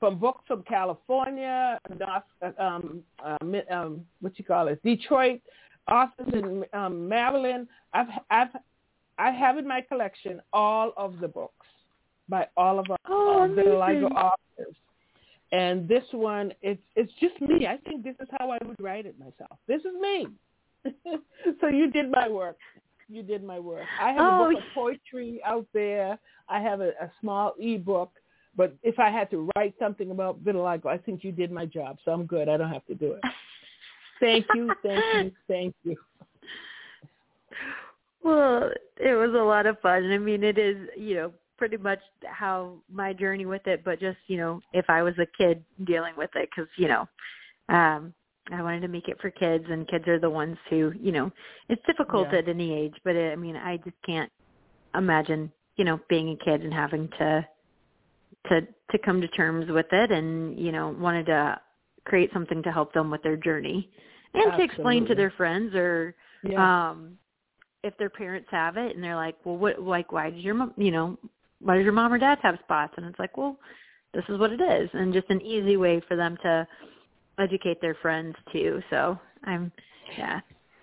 [0.00, 3.36] From books from California, North, um, uh,
[3.70, 5.40] um, what you call it, Detroit,
[5.90, 7.68] authors in um, Maryland.
[7.92, 8.48] I've, I've,
[9.18, 11.66] I have in my collection all of the books
[12.28, 14.16] by all of our Oh, uh, vitiligo amazing.
[14.16, 14.74] authors.
[15.52, 17.66] And this one, it's it's just me.
[17.66, 19.58] I think this is how I would write it myself.
[19.68, 20.26] This is me.
[21.60, 22.56] so you did my work.
[23.08, 23.84] You did my work.
[24.00, 26.18] I have Oh, a book of poetry out there.
[26.48, 28.10] I have a, a small ebook.
[28.56, 31.98] But if I had to write something about vitiligo, I think you did my job.
[32.04, 32.48] So I'm good.
[32.48, 33.20] I don't have to do it.
[34.24, 34.72] Thank you.
[34.82, 35.32] Thank you.
[35.48, 35.96] Thank you.
[38.22, 40.10] Well, it was a lot of fun.
[40.10, 44.16] I mean, it is, you know, pretty much how my journey with it, but just,
[44.26, 47.06] you know, if I was a kid dealing with it cuz, you know,
[47.68, 48.14] um
[48.50, 51.30] I wanted to make it for kids and kids are the ones who, you know,
[51.68, 52.38] it's difficult Yeah.
[52.38, 54.30] at any age, but it, I mean, I just can't
[54.94, 57.46] imagine, you know, being a kid and having to
[58.48, 58.60] to
[58.90, 61.60] to come to terms with it and, you know, wanted to
[62.04, 63.90] create something to help them with their journey
[64.34, 66.90] and to explain to their friends or Yeah.
[66.90, 67.18] um
[67.82, 70.72] if their parents have it and they're like well what like why does your mom
[70.76, 71.18] you know
[71.60, 72.94] why does your mom or dad have spots?
[72.96, 73.56] And it's like well
[74.12, 74.90] this is what it is.
[74.92, 76.66] And just an easy way for them to
[77.38, 78.82] educate their friends too.
[78.90, 79.70] So i'm
[80.18, 80.40] yeah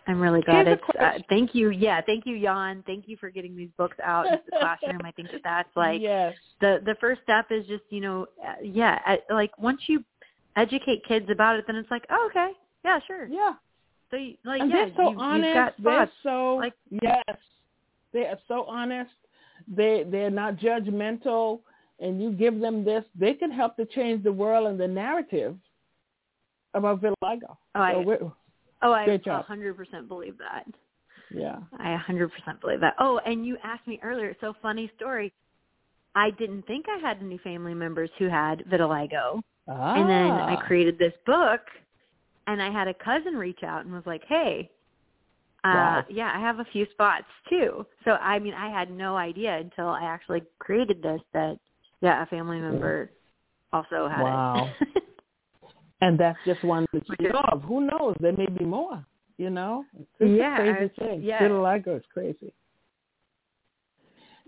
[0.08, 1.70] i'm really glad it's uh, thank you.
[1.70, 2.84] Yeah thank you jan.
[2.86, 5.02] Thank you for getting these books out into the classroom.
[5.04, 6.34] I think that that's like yes.
[6.60, 10.04] the the first step is just you know uh, yeah uh, like once you
[10.56, 12.52] educate kids about it then it's like oh, okay
[12.84, 13.54] yeah sure Yeah.
[14.10, 15.74] so you, like and yeah they're so you, honest.
[15.84, 17.38] they're so like- yes,
[18.14, 19.12] they are so honest.
[19.68, 21.62] They they're not judgmental,
[22.00, 25.56] and you give them this, they can help to change the world and the narrative
[26.74, 27.56] about vitiligo.
[27.76, 28.34] Oh, I- So
[28.84, 29.06] Oh, I
[29.48, 30.66] hundred percent believe that.
[31.30, 31.60] yeah.
[31.78, 32.96] I a hundred percent believe that.
[33.00, 34.30] Oh, and you asked me earlier.
[34.30, 35.32] It's So funny story.
[36.16, 39.94] I didn't think I had any family members who had vitiligo, Ah.
[39.96, 41.62] and then I created this book,
[42.48, 44.70] and I had a cousin reach out and was like, "Hey,
[45.64, 46.06] uh, Wow.
[46.10, 49.88] yeah, I have a few spots too." So I mean, I had no idea until
[49.88, 51.58] I actually created this that
[52.02, 53.12] yeah, a family member
[53.74, 54.70] also had Wow.
[54.84, 55.04] it.
[56.04, 57.62] And that's just one that you know of.
[57.62, 58.16] Who knows?
[58.20, 59.06] There may be more.
[59.38, 59.86] You know,
[60.20, 61.22] it's Yeah, a crazy I- thing.
[61.22, 61.40] yeah.
[61.48, 62.52] Vitiligo is crazy.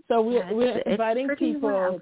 [0.08, 2.00] So we're Yeah, we're inviting people.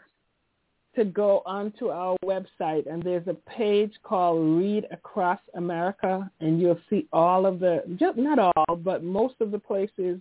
[0.94, 6.80] To go onto our website, and there's a page called Read Across America, and you'll
[6.90, 7.82] see all of the
[8.16, 10.20] not all, but most of the places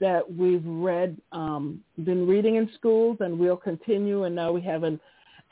[0.00, 4.24] that we've read, um, been reading in schools, and we'll continue.
[4.24, 5.00] And now we have an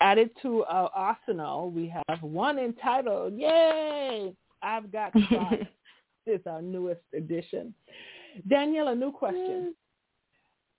[0.00, 1.70] added to our arsenal.
[1.70, 4.34] We have one entitled "Yay!
[4.62, 5.12] I've Got
[6.26, 7.74] this is our newest edition.
[8.48, 9.74] Danielle, a new question.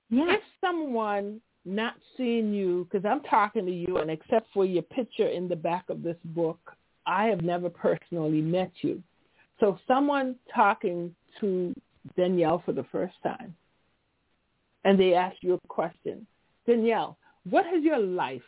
[0.10, 0.34] yeah.
[0.34, 5.28] If someone not seeing you, because I'm talking to you, and except for your picture
[5.28, 6.60] in the back of this book,
[7.06, 9.02] I have never personally met you.
[9.60, 11.74] So someone talking to
[12.18, 13.56] Danielle for the first time,
[14.84, 16.26] and they ask you a question,
[16.66, 17.18] Danielle,
[17.50, 18.42] what has your life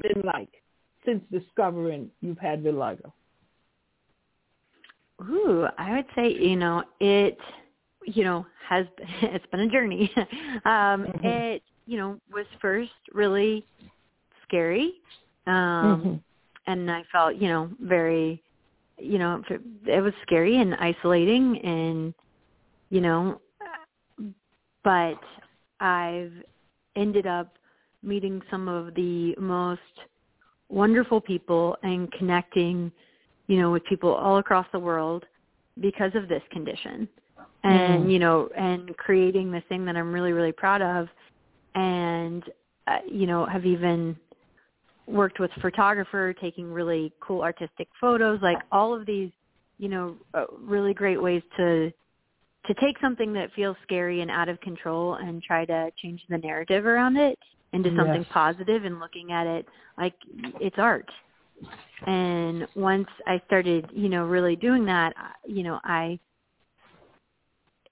[0.00, 0.62] been like
[1.04, 3.12] since discovering you've had vitiligo?
[5.22, 7.38] Ooh, I would say, you know, it,
[8.04, 8.86] you know, has,
[9.22, 10.10] it's been a journey.
[10.64, 11.24] um, Mhm.
[11.24, 13.66] it, you know, was first really
[14.42, 14.94] scary.
[15.46, 16.22] Um, Mhm.
[16.66, 18.42] and I felt, you know, very,
[18.98, 19.42] you know,
[19.86, 22.14] it was scary and isolating and,
[22.90, 23.40] you know,
[24.84, 25.18] but
[25.80, 26.32] I've
[26.96, 27.56] ended up
[28.02, 29.80] meeting some of the most
[30.68, 32.90] wonderful people and connecting,
[33.46, 35.24] you know, with people all across the world
[35.80, 37.08] because of this condition.
[37.64, 38.12] And, Mm.
[38.12, 41.08] you know, and creating this thing that I'm really, really proud of
[41.74, 42.42] and,
[42.86, 44.16] uh, you know, have even
[45.06, 49.30] worked with photographer, taking really cool artistic photos, like all of these,
[49.78, 51.92] you know, uh, really great ways to
[52.66, 56.38] to take something that feels scary and out of control and try to change the
[56.38, 57.36] narrative around it
[57.72, 58.32] into something Yes.
[58.32, 59.66] positive and looking at it
[59.98, 60.14] like
[60.60, 61.08] it's art.
[62.06, 65.12] And once I started, you know, really doing that,
[65.46, 66.18] you know, I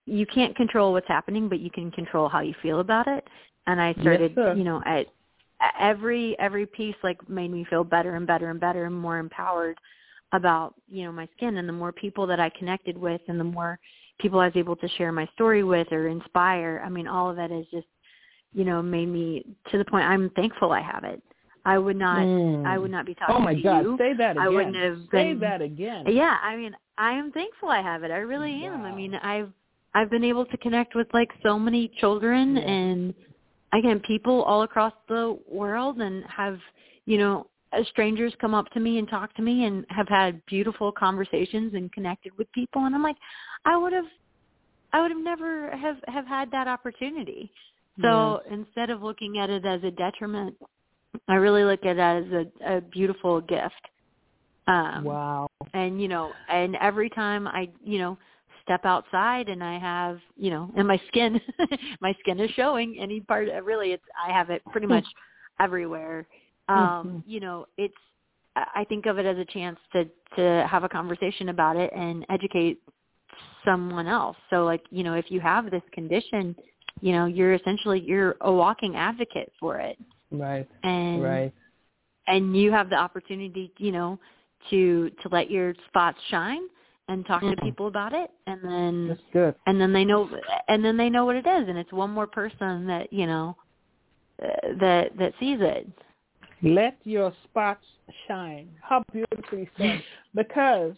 [0.06, 3.26] you can't control what's happening, but you can control how you feel about it.
[3.70, 4.54] And I started, sir.
[4.54, 5.06] you know, at
[5.78, 9.76] every every piece like made me feel better and better and better and more empowered
[10.32, 13.44] about you know my skin and the more people that I connected with and the
[13.44, 13.78] more
[14.20, 17.36] people I was able to share my story with or inspire I mean all of
[17.36, 17.86] that has just
[18.54, 21.22] you know made me to the point I'm thankful I have it
[21.64, 22.64] I would not Mm.
[22.66, 23.80] I would not be talking Oh my to God!
[23.82, 24.42] you Say that again.
[24.42, 26.04] I wouldn't have Say that again.
[26.08, 28.10] yeah, I mean, I am thankful I have it.
[28.10, 28.82] I really am.
[28.84, 29.50] I mean, I've
[29.94, 32.62] I've been able to connect with like so many children Yeah.
[32.62, 33.14] and
[33.72, 36.58] again, people all across the world and have,
[37.06, 37.46] you know,
[37.90, 41.92] strangers come up to me and talk to me and have had beautiful conversations and
[41.92, 43.16] connected with people and I'm like,
[43.64, 44.06] I would have
[44.92, 47.52] I would have never have have had that opportunity.
[48.02, 50.56] So instead of looking at it as a detriment,
[51.28, 53.88] I really look at it as a, a beautiful gift.
[54.66, 55.48] Um, wow.
[55.74, 58.18] and you know and every time i you know
[58.70, 61.40] step outside and i have you know and my skin
[62.00, 65.04] my skin is showing any part really it's i have it pretty much
[65.58, 66.24] everywhere
[66.68, 67.22] um Mhm.
[67.26, 67.94] you know it's
[68.54, 70.04] i I think of it as a chance to
[70.36, 72.78] to have a conversation about it and educate
[73.64, 74.36] someone else.
[74.50, 76.56] So like, you know, if you have this condition,
[77.00, 79.98] you know, you're essentially you're a walking advocate for it.
[80.30, 80.68] Right.
[80.82, 81.52] And right.
[82.26, 84.18] and you have the opportunity, you know,
[84.70, 86.62] to to let your spots shine
[87.10, 89.54] and talk mm to people about it and then That's good.
[89.66, 90.28] and then they know
[90.68, 93.56] and then they know what it is and it's one more person that, you know,
[94.42, 94.46] uh,
[94.80, 95.88] that that sees it.
[96.62, 97.84] Let your spots
[98.28, 98.68] shine.
[98.80, 100.02] How beautifully said.
[100.34, 100.94] because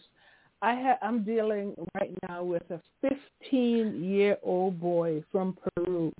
[0.61, 6.13] I ha- I'm dealing right now with a 15 year old boy from Peru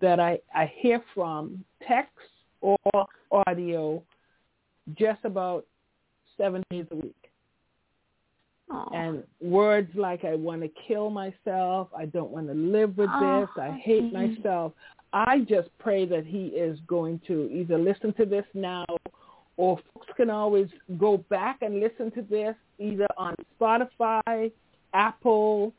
[0.00, 2.14] that I, I hear from text
[2.60, 2.78] or
[3.46, 4.02] audio
[4.98, 5.66] just about
[6.36, 7.19] seven days a week.
[8.70, 8.94] Aww.
[8.94, 13.40] And words like I want to kill myself, I don't want to live with Oh,
[13.40, 14.72] this, I hate myself.
[15.12, 18.84] I just pray that he is going to either listen to this now
[19.56, 20.68] or folks can always
[20.98, 24.50] go back and listen to this either on Spotify,
[24.94, 25.72] Apple,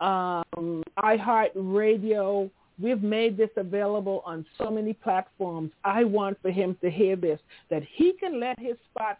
[0.00, 2.50] um, iHeartRadio.
[2.80, 5.72] We've made this available on so many platforms.
[5.84, 7.40] I want for him to hear this,
[7.70, 9.18] that he can let his spot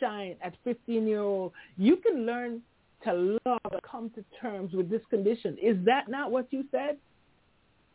[0.00, 1.52] shine at 15 year old.
[1.76, 2.62] You can learn
[3.04, 5.56] to love and come to terms with this condition.
[5.62, 6.96] Is that not what you said?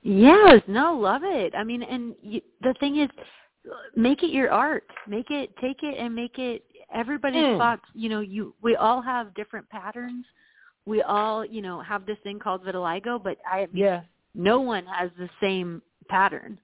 [0.03, 1.53] Yes, no, love it.
[1.55, 3.09] I mean, and you, the thing is,
[3.95, 4.85] make it your art.
[5.07, 7.55] Make it, take it, and make it everybody's Mm.
[7.55, 7.83] spots.
[7.93, 10.25] You know, you we all have different patterns.
[10.85, 14.05] We all, you know, have this thing called vitiligo, but I mean, Yes.
[14.35, 16.59] no one has the same pattern.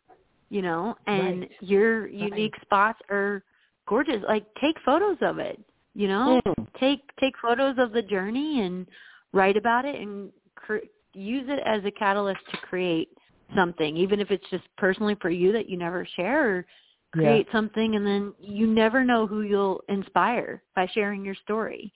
[0.49, 1.51] You know, and Right.
[1.61, 3.43] your unique spots are
[3.87, 4.23] gorgeous.
[4.27, 5.59] Like, take photos of it.
[5.95, 6.67] You know, Mm.
[6.79, 8.87] take take photos of the journey and
[9.31, 10.77] write about it and cr-
[11.13, 13.09] use it as a catalyst to create
[13.55, 16.65] something even if it's just personally for you that you never share or
[17.11, 21.93] create something and then you never know who you'll inspire by sharing your story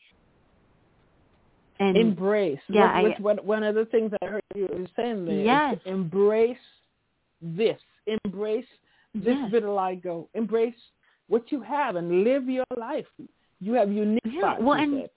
[1.79, 2.59] and embrace.
[2.69, 5.39] Yeah, what, I- what, one of the things I heard you saying there.
[5.39, 5.77] is Yes.
[5.85, 6.57] embrace
[7.41, 7.79] this.
[8.23, 8.65] Embrace
[9.13, 9.51] this Yes.
[9.51, 10.27] vitiligo.
[10.33, 10.75] Embrace
[11.27, 13.05] what you have and live your life.
[13.59, 14.61] You have unique Yeah, spots.
[14.61, 15.09] well, and- said.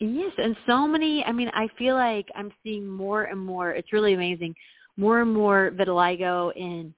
[0.00, 1.24] Yes, and so many.
[1.24, 3.72] I mean, I feel like I'm seeing more and more.
[3.72, 4.54] It's really amazing.
[4.96, 6.94] More and more vitiligo in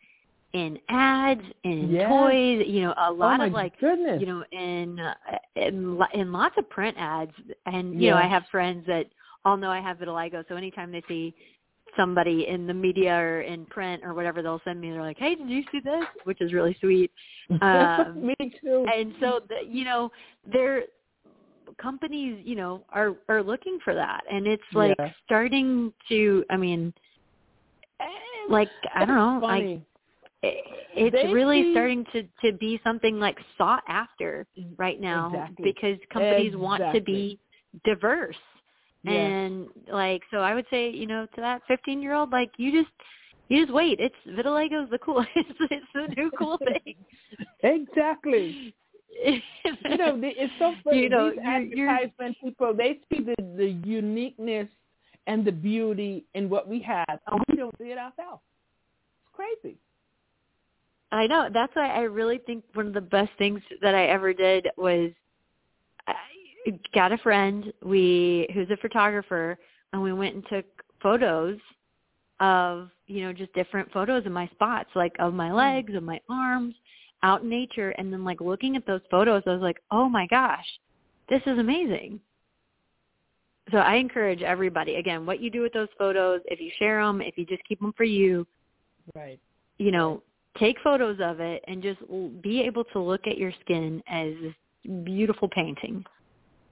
[0.53, 2.09] in ads, in Yes.
[2.09, 2.67] toys.
[2.67, 4.21] You know, a Oh lot my of like goodness.
[4.21, 5.15] you know in uh,
[5.57, 7.33] in in lots of print ads.
[7.67, 9.07] And you know, I have friends that
[9.47, 11.35] all know I have vitiligo, so anytime they see
[11.97, 14.91] somebody in the media or in print or whatever, they'll send me.
[14.91, 17.11] They're like, "Hey, did you see this?" Which is really sweet.
[17.63, 18.87] um, Me too.
[18.95, 20.11] and so the, you know
[20.53, 20.85] they're
[21.81, 25.11] companies you know are are looking for that and it's like Yeah.
[25.25, 26.93] starting to i mean
[28.49, 29.65] like i don't know like
[30.43, 30.65] it-
[30.97, 34.47] it's They really see- starting to to be something like sought after
[34.79, 35.65] right now Exactly.
[35.65, 37.39] because companies want to be
[37.85, 38.37] diverse
[39.03, 39.33] Yes.
[39.33, 42.71] and like so i would say you know to that 15 year old like you
[42.71, 42.93] just
[43.49, 46.95] you just wait it's vitiligo's the cool it's, it's the new cool thing
[47.63, 48.75] exactly.
[49.25, 51.03] you know, the- it's so funny.
[51.03, 54.69] You know, These advertisement people, they see the, the uniqueness
[55.27, 58.43] and the beauty in what we have, and we don't see it ourselves.
[59.23, 59.77] It's crazy.
[61.13, 61.49] I know.
[61.53, 65.11] That's why I really think one of the best things that I ever did was
[66.07, 66.15] I
[66.95, 69.59] got a friend we who's a photographer
[69.93, 70.67] and we went and took
[71.03, 71.59] photos
[72.41, 75.57] of, you know, just different photos of my spots, like of my mm.
[75.57, 76.75] legs, of my arms,
[77.23, 80.27] out in nature and then like looking at those photos I was like, "Oh my
[80.27, 80.67] gosh.
[81.29, 82.21] This is amazing."
[83.71, 87.21] So I encourage everybody again, what you do with those photos, if you share them,
[87.21, 88.47] if you just keep them for you,
[89.15, 89.39] Right.
[89.79, 90.23] you know,
[90.59, 92.01] take photos of it and just
[92.43, 94.55] be able to look at your skin as this
[95.05, 96.05] beautiful painting.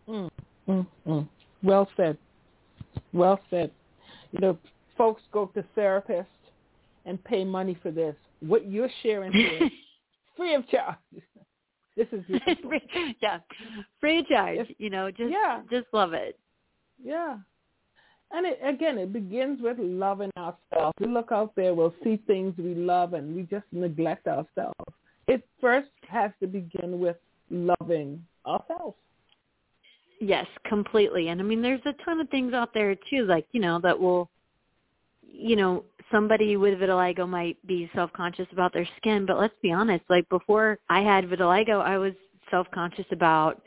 [0.09, 0.31] Mm,
[0.69, 1.29] mm, mm.
[1.63, 2.17] Well said.
[3.13, 3.71] Well said.
[4.33, 4.59] You know,
[4.97, 6.27] folks go to therapists
[7.07, 8.15] and pay money for this.
[8.41, 9.71] What you're sharing here,
[10.37, 10.97] free of charge.
[11.97, 12.25] This is
[13.21, 13.39] yeah,
[14.01, 14.75] free of charge.
[14.79, 15.63] You know, just Yeah.
[15.71, 16.39] just love it.
[17.03, 17.39] Yeah.
[18.31, 20.95] And it, again, it begins with loving ourselves.
[21.01, 24.75] We look out there, we'll see things we love, and we just neglect ourselves.
[25.27, 27.17] It first has to begin with
[27.51, 28.97] loving ourselves.
[30.21, 31.29] Yes, completely.
[31.29, 33.99] And I mean, there's a ton of things out there too, like you know, that
[33.99, 34.29] will,
[35.23, 40.05] you know, somebody with vitiligo might be self-conscious about their skin, but let's be honest.
[40.09, 42.15] Like before I had vitiligo, I was
[42.51, 43.63] self-conscious about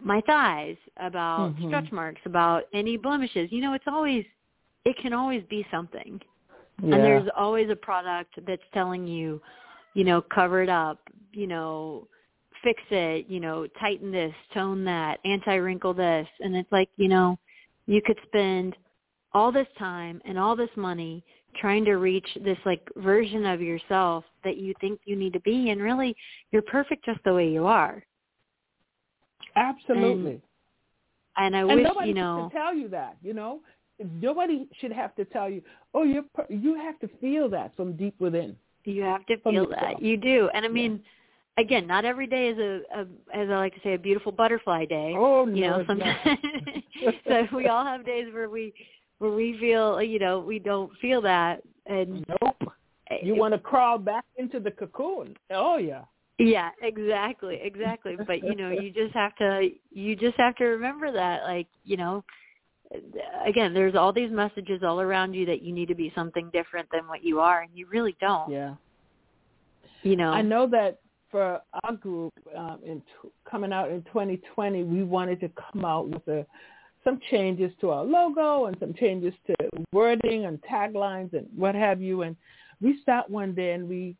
[0.00, 1.66] my thighs, about Mhm.
[1.66, 3.50] stretch marks, about any blemishes.
[3.50, 4.24] You know, it's always,
[4.84, 6.20] it can always be something.
[6.82, 6.94] Yeah.
[6.94, 9.40] And there's always a product that's telling you,
[9.94, 11.00] you know, cover it up,
[11.32, 12.08] you know,
[12.62, 16.26] fix it, you know, tighten this, tone that, anti-wrinkle this.
[16.40, 17.38] And it's like, you know,
[17.86, 18.76] you could spend
[19.32, 21.24] all this time and all this money
[21.60, 25.70] trying to reach this like version of yourself that you think you need to be.
[25.70, 26.14] And really
[26.50, 28.02] you're perfect just the way you are.
[29.56, 30.40] Absolutely.
[31.36, 32.50] And, and i and wish nobody you know.
[32.52, 33.60] tell you that you know?
[34.20, 35.62] Nobody should have to tell you
[35.94, 38.56] oh you're per- you have to feel that from deep within.
[38.84, 40.00] You have to feel that.
[40.00, 40.48] you do.
[40.54, 41.00] And i mean
[41.58, 43.00] again not every day is a, a
[43.34, 46.18] as i like to say a beautiful butterfly day oh no you know sometimes.
[47.26, 48.72] So we all have days where we
[49.18, 52.72] where we feel you know we don't feel that and nope.
[53.22, 55.34] You want to crawl back into the cocoon.
[55.50, 56.04] Oh yeah.
[56.38, 58.16] Yeah exactly exactly.
[58.26, 61.96] But you know you just have to you just have to remember that like you
[61.96, 62.24] know
[63.46, 66.88] again there's all these messages all around you that you need to be something different
[66.92, 68.50] than what you are and you really don't.
[68.50, 68.74] Yeah.
[70.02, 70.30] You know?
[70.30, 71.00] I know that
[71.30, 76.08] for our group um, in t- coming out in 2020 we wanted to come out
[76.08, 76.46] with a
[77.04, 79.54] some changes to our logo and some changes to
[79.92, 82.22] wording and taglines and what have you.
[82.22, 82.36] And
[82.80, 84.16] we sat one day and we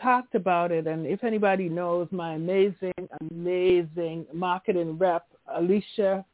[0.00, 0.86] talked about it.
[0.86, 2.92] And if anybody knows my amazing,
[3.30, 6.24] amazing marketing rep, Alicia,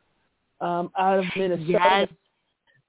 [0.61, 1.67] um, out of Minnesota.
[1.69, 2.09] Yes.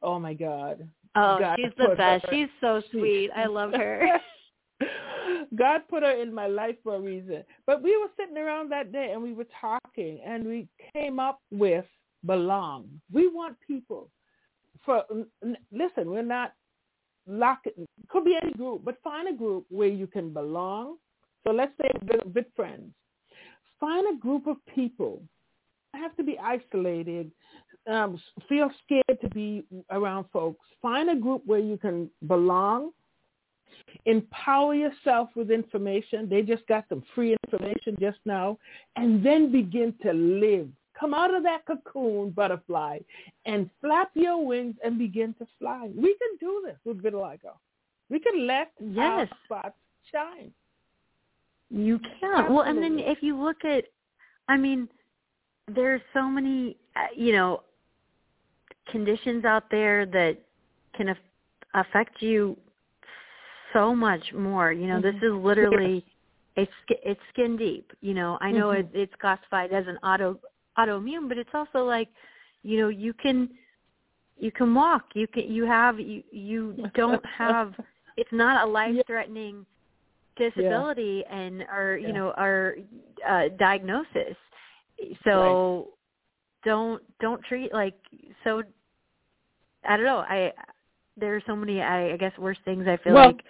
[0.02, 0.88] Oh my God.
[1.16, 2.26] Oh, God she's the best.
[2.26, 3.32] her- She's so sweet.
[3.36, 4.20] I love her.
[5.56, 7.44] God put her in my life for a reason.
[7.66, 11.42] But we were sitting around that day and we were talking and we came up
[11.52, 11.86] with
[12.26, 12.88] belong.
[13.12, 14.10] We want people
[14.86, 15.04] for
[15.72, 16.54] listen, we're not
[17.28, 17.74] locking
[18.10, 20.98] could be any group, but find a group where you can belong.
[21.44, 21.90] So let's say
[22.28, 22.92] Vit friends.
[23.80, 25.22] Find a group of people.
[25.94, 27.32] Have to be isolated,
[27.88, 30.66] um, feel scared to be around folks.
[30.82, 32.92] Find a group where you can belong
[34.06, 36.28] empower yourself with information.
[36.30, 38.58] They just got some free information just now.
[38.96, 40.70] And then begin to live.
[41.00, 43.00] Come out of that cocoon, butterfly,
[43.46, 45.90] and flap your wings and begin to fly.
[45.96, 47.58] We can do this with vitiligo.
[48.10, 49.30] We can let our Yes.
[49.46, 49.78] spots
[50.12, 50.54] shine.
[51.70, 52.54] You can.
[52.54, 53.86] Well, and then if you look at,
[54.48, 54.90] I mean,
[55.68, 57.64] there's so many, uh, you know,
[58.88, 60.38] conditions out there that
[60.94, 61.18] can af-
[61.76, 62.58] affect you
[63.74, 64.72] so much more.
[64.72, 66.06] You know, this is literally
[66.56, 67.92] it's it's skin deep.
[68.02, 68.80] You know, I know Mhm.
[68.80, 70.40] it, it's classified as an auto
[70.78, 72.10] autoimmune, but it's also like,
[72.64, 73.50] you know, you can
[74.38, 75.06] you can walk.
[75.16, 77.74] You can you have you you don't have.
[78.18, 79.66] It's not a life threatening
[80.38, 82.14] disability and our you Yeah.
[82.14, 82.76] know our
[83.28, 84.36] uh diagnosis
[85.24, 85.90] so
[86.64, 87.96] don't don't treat like
[88.44, 88.64] so
[89.88, 90.52] i don't know i
[91.20, 93.42] there are so many i i guess worse things i feel Well- like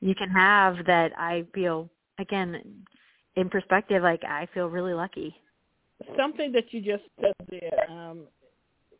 [0.00, 2.62] you can have that i feel again
[3.36, 5.34] in perspective like i feel really lucky
[6.16, 8.20] Something that you just said there, um,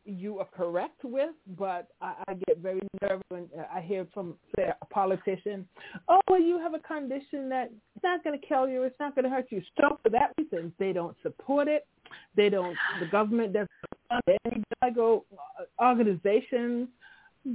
[0.04, 4.70] you are correct with, but I, I get very nervous when I hear from say,
[4.80, 5.66] a politician,
[6.08, 9.14] oh, well, you have a condition that it's not going to kill you, it's not
[9.14, 9.62] going to hurt you.
[9.80, 11.86] So for that reason, they don't support it.
[12.36, 13.70] They don't, the government doesn't
[14.08, 14.62] fund any
[14.94, 15.24] go
[15.80, 16.88] organizations,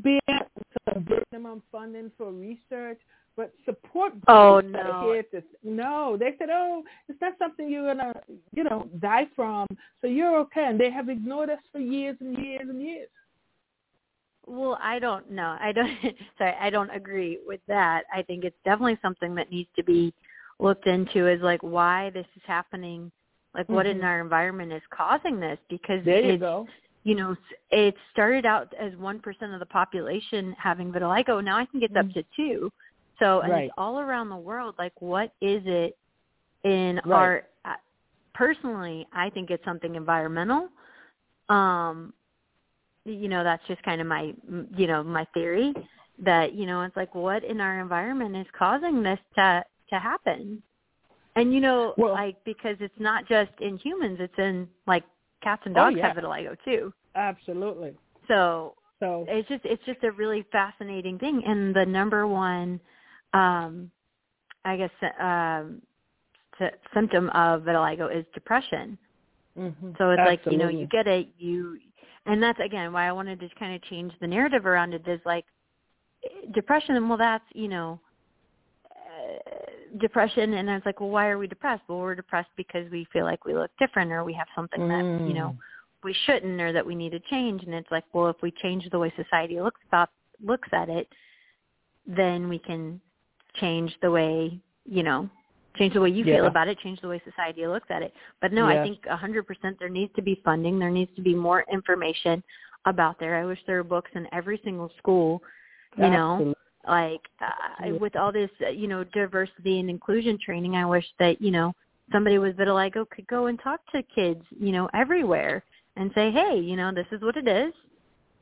[0.03, 0.47] be it
[0.93, 2.99] some minimum funding for research,
[3.37, 5.11] but support groups Oh, that are no.
[5.11, 6.17] here to no.
[6.17, 8.13] They said, oh, it's not something you're gonna,
[8.53, 9.67] you know, die from.
[10.01, 10.65] So you're okay.
[10.65, 13.09] And they have ignored us for years and years and years.
[14.47, 15.57] Well, I don't know.
[15.59, 15.89] I don't.
[16.37, 18.03] Sorry, I don't agree with that.
[18.13, 20.13] I think it's definitely something that needs to be
[20.59, 21.27] looked into.
[21.27, 23.11] Is like why this is happening.
[23.53, 24.03] Like what in Mhm.
[24.03, 25.57] our environment is causing this?
[25.69, 26.67] Because There you go.
[27.05, 27.37] You know, s-
[27.71, 31.41] it started out as one percent of the population having vitiligo.
[31.41, 32.13] Now I think it's up Mm.
[32.15, 32.71] to two.
[33.19, 33.63] So and Right.
[33.65, 34.75] it's all around the world.
[34.77, 35.95] Like what is it
[36.63, 37.15] in Right.
[37.15, 37.47] our?
[37.63, 37.75] uh,
[38.33, 40.67] Personally, I think it's something environmental.
[41.47, 42.13] Um,
[43.05, 44.33] you know that's just kind of my
[44.75, 45.73] you know my theory
[46.17, 50.61] that you know it's like what in our environment is causing this to to happen
[51.35, 55.03] and you know Well- like because it's not just in humans it's in like
[55.41, 56.07] cats and Oh, dogs yeah.
[56.07, 57.93] have vitiligo too Absolutely.
[58.27, 62.79] so So it's just it's just a really fascinating thing and the number one
[63.33, 63.91] um
[64.65, 65.81] i guess um
[66.59, 68.97] sy- symptom of vitiligo is depression
[69.57, 69.97] mhm.
[69.97, 71.77] so it's like, you know, you get it, you
[72.25, 75.21] and that's again why I wanted to kind of change the narrative around it is
[75.25, 75.45] like
[76.53, 78.04] depression, well that's, you know, uh,
[79.99, 81.83] depression and I was like, well why are we depressed?
[81.87, 85.05] Well, we're depressed because we feel like we look different or we have something that,
[85.25, 85.57] you know, Mm.
[86.03, 88.89] we shouldn't or that we need to change and it's like, well, if we change
[88.89, 90.09] the way society looks about
[90.43, 91.07] looks at it,
[92.05, 92.99] then we can
[93.55, 95.29] change the way, you know,
[95.77, 98.13] change the way you feel about it, change the way society looks at it.
[98.41, 99.43] But no, I think a 100%
[99.79, 102.43] there needs to be funding, there needs to be more information
[102.85, 103.35] about there.
[103.35, 105.41] I wish there were books in every single school,
[105.97, 106.45] you Absolutely.
[106.45, 106.55] know,
[106.87, 110.75] like uh, with all this, uh, you know, diversity and inclusion training.
[110.75, 111.73] I wish that, you know,
[112.11, 115.63] somebody with vitiligo could go and talk to kids, you know, everywhere
[115.97, 117.73] and say, hey, you know, this is what it is,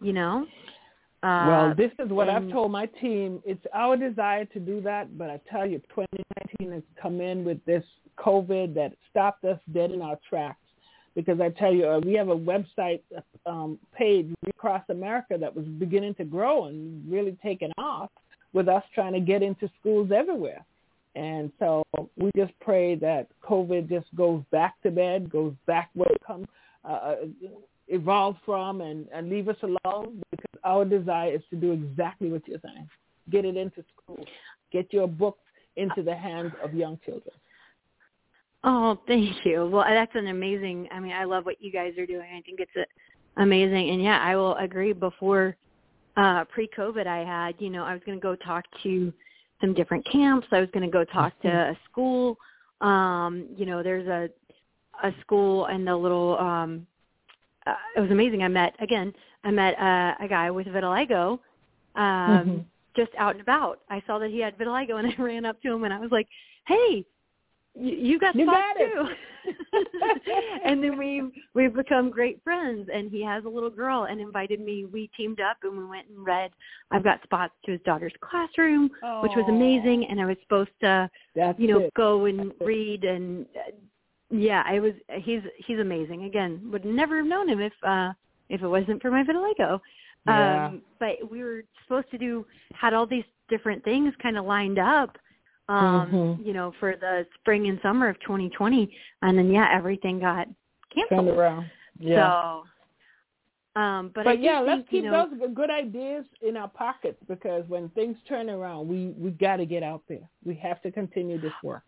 [0.02, 0.46] you know.
[1.22, 3.42] Uh, well, this is what and- I've told my team.
[3.46, 7.64] It's our desire to do that, but I tell you, 2019 has come in with
[7.66, 7.84] this
[8.18, 10.58] COVID that stopped us dead in our tracks.
[11.16, 13.02] Because I tell you, uh, we have a website
[13.46, 18.10] um, page across America that was beginning to grow and really taking off
[18.54, 20.64] with us trying to get into schools everywhere.
[21.16, 21.84] And so
[22.18, 26.48] we just pray that COVID just goes back to bed, goes back where it comes,
[26.86, 27.16] uh,
[27.88, 30.22] evolved from, and, and leave us alone.
[30.32, 32.90] Because our desire is to do exactly what you're saying:
[33.30, 34.26] get it into school,
[34.72, 35.44] get your books
[35.76, 37.36] into the hands of young children.
[38.64, 39.68] Oh, thank you.
[39.72, 40.88] Well, that's an amazing.
[40.92, 42.28] I mean, I love what you guys are doing.
[42.36, 43.90] I think it's a, amazing.
[43.90, 44.94] And yeah, I will agree.
[44.94, 45.56] Before
[46.18, 49.12] uh pre-COVID, I had, you know, I was going to go talk to
[49.62, 50.48] some different camps.
[50.52, 52.38] I was going to go talk to a school.
[52.82, 54.30] Um, you know, there's a
[55.08, 56.86] a school and the little um
[57.66, 58.44] uh, it was amazing.
[58.44, 61.40] I met again, I met uh, a guy with vitiligo
[61.96, 62.58] um Mm-hmm.
[62.96, 63.80] just out and about.
[63.90, 66.12] I saw that he had vitiligo and I ran up to him and I was
[66.12, 66.28] like,
[66.68, 67.06] "Hey,
[67.76, 69.08] you, got You spots got too."
[70.66, 71.22] and then we
[71.54, 74.86] we've become great friends and he has a little girl and invited me.
[74.86, 76.52] We teamed up and we went and read
[76.92, 78.90] I've got spots to his daughter's classroom,
[79.22, 81.10] which was amazing and I was supposed to
[81.58, 81.94] you know it.
[81.94, 83.72] go and read and uh,
[84.30, 88.12] yeah i was he's he's amazing again would never have known him if uh
[88.50, 89.80] if it wasn't for my vitiligo
[90.26, 90.68] Yeah.
[90.68, 94.80] um but we were supposed to do had all these different things kind of lined
[94.80, 95.18] up
[95.70, 96.46] um Mhm.
[96.46, 100.48] you know for the spring and summer of 2020 and then yeah everything got
[100.94, 101.70] canceled around.
[102.00, 102.32] Yeah.
[103.76, 106.68] so um but, but yeah, let's think, keep you know, those good ideas in our
[106.68, 110.30] pockets because when things turn around, we we got to get out there.
[110.46, 111.84] We have to continue this work.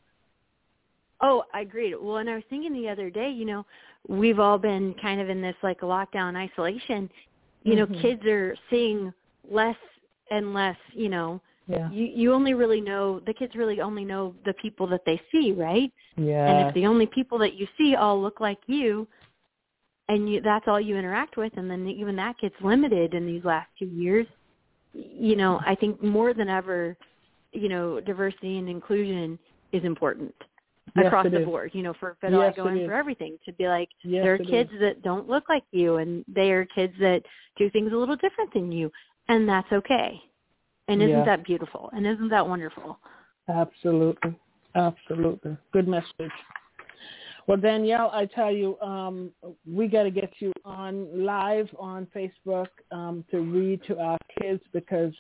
[1.22, 1.96] Oh, I agreed.
[1.96, 3.66] Well, and I was thinking the other day, you know,
[4.08, 7.10] we've all been kind of in this like lockdown isolation.
[7.64, 8.02] You know, Mhm.
[8.02, 9.14] kids are seeing
[9.50, 9.78] less
[10.30, 11.90] and less, you know, Yeah.
[11.90, 15.52] you you only really know the kids really only know the people that they see,
[15.52, 15.92] right?
[16.18, 16.52] Yeah.
[16.52, 19.08] And if the only people that you see all look like you
[20.08, 23.44] and you that's all you interact with and then even that gets limited in these
[23.44, 24.28] last 2 years,
[24.94, 26.96] you know, I think more than ever,
[27.52, 29.40] you know, diversity and inclusion
[29.72, 30.34] is important
[30.96, 31.46] Yes, across the is.
[31.46, 34.34] board, you know, for Yes, vitiligo it and for everything to be like Yes, there
[34.36, 34.80] are kids is.
[34.82, 37.24] that don't look like you and they are kids that
[37.58, 38.92] do things a little different than you
[39.28, 40.22] and that's okay.
[40.88, 41.26] And isn't Yeah.
[41.26, 41.90] that beautiful?
[41.94, 43.00] And isn't that wonderful?
[43.48, 44.36] Absolutely.
[44.76, 45.58] Absolutely.
[45.72, 46.32] Good message.
[47.48, 49.32] Well, Danielle, I tell you, um,
[49.72, 54.62] we got to get you on live on Facebook um, to read to our kids
[54.74, 55.14] because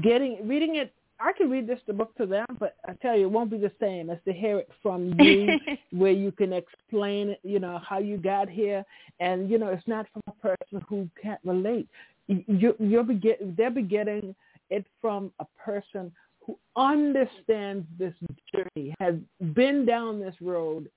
[0.00, 3.26] getting reading it, I can read this the book to them, but I tell you,
[3.26, 7.36] it won't be the same as to hear it from you, where you can explain,
[7.42, 8.84] you know, how you got here,
[9.20, 11.86] and you know, it's not from a person who can't relate.
[12.28, 14.34] You, you'll be get, they'll be getting
[14.72, 16.10] it from a person
[16.46, 18.14] who understands this
[18.52, 19.14] journey, has
[19.54, 20.88] been down this road.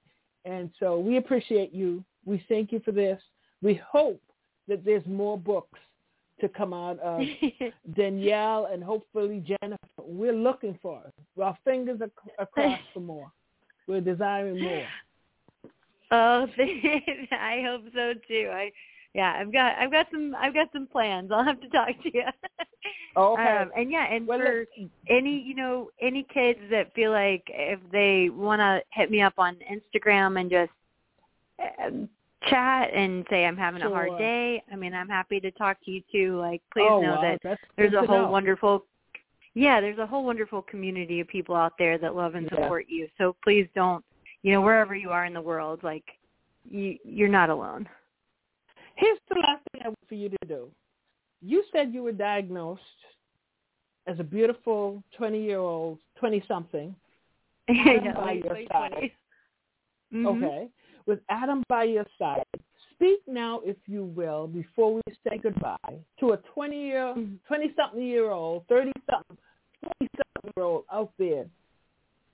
[0.45, 2.03] And so we appreciate you.
[2.26, 3.21] We thank you for this.
[3.61, 4.21] We hope
[4.67, 5.80] that there's more books
[6.41, 7.21] to come out of
[7.95, 9.78] Danielle and hopefully Jennifer.
[10.01, 11.41] We're looking for it.
[11.41, 13.32] Our fingers are across for more.
[13.88, 14.86] We're desiring more.
[16.11, 16.47] oh,
[17.32, 18.49] I hope so too.
[18.51, 18.71] I
[19.16, 21.32] yeah, I've got I've got some I've got some plans.
[21.34, 22.24] I'll have to talk to you.
[23.18, 23.41] Okay.
[23.41, 24.66] Um, and yeah, and Well, for
[25.09, 29.36] any you know any kids that feel like if they want to hit me up
[29.38, 30.72] on Instagram and just
[31.82, 32.09] um,
[32.49, 35.91] chat and say I'm having a hard day, I mean I'm happy to talk to
[35.91, 36.38] you too.
[36.38, 37.38] Like please oh, know wow.
[37.41, 38.32] that there's a whole know.
[38.32, 38.86] wonderful
[39.53, 42.63] yeah there's a whole wonderful community of people out there that love and Yeah.
[42.63, 43.07] support you.
[43.18, 44.03] So please don't
[44.43, 46.03] you know wherever you are in the world like
[46.70, 47.88] you you're not alone.
[48.96, 50.70] Here's the last thing I want for you to do.
[51.41, 52.82] You said you were diagnosed
[54.08, 56.96] as a beautiful 20-year-old, 20-something,
[57.70, 58.91] Adam by your side.
[58.93, 59.12] 20s.
[60.14, 60.26] Mhm.
[60.38, 60.68] okay,
[61.08, 62.43] with Adam by your side.
[62.93, 67.39] Speak now, if you will, before we say goodbye, to a 20-year, Mhm.
[67.50, 69.38] 20-something year old, 30-something,
[69.84, 71.46] 40-something year old out there,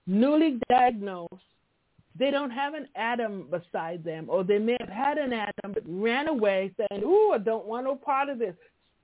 [0.05, 1.33] newly diagnosed.
[2.17, 5.83] They don't have an Adam beside them, or they may have had an Adam but
[5.85, 8.55] ran away saying, ooh, I don't want no part of this.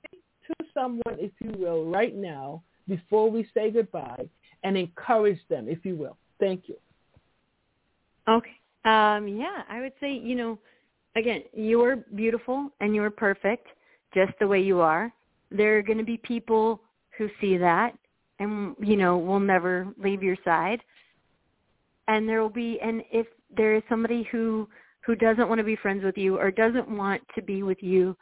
[0.05, 4.27] Speak to someone, if you will, right now, before we say goodbye,
[4.63, 6.17] and encourage them, if you will.
[6.39, 6.75] Thank you.
[8.27, 8.51] Okay.
[8.85, 10.59] Um, yeah, I would say, you know,
[11.15, 13.67] again, you're beautiful and you're perfect
[14.13, 15.11] just the way you are.
[15.51, 16.81] There are going to be people
[17.17, 17.93] who see that
[18.39, 20.79] and you know will never leave your side.
[22.07, 24.67] And there will be and if there is somebody who
[25.05, 28.15] who doesn't want to be friends with you or doesn't want to be with you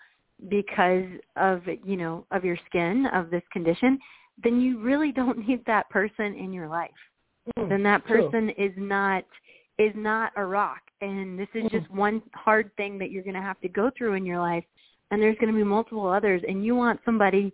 [0.49, 1.05] because
[1.35, 3.97] of you know of your skin of this condition
[4.43, 6.91] then you really don't need that person in your life
[7.57, 8.65] mm, then that person true.
[8.65, 9.23] is not
[9.79, 11.71] is not a rock and this is mm.
[11.71, 14.63] just one hard thing that you're going to have to go through in your life
[15.11, 17.53] and there's going to be multiple others and you want somebody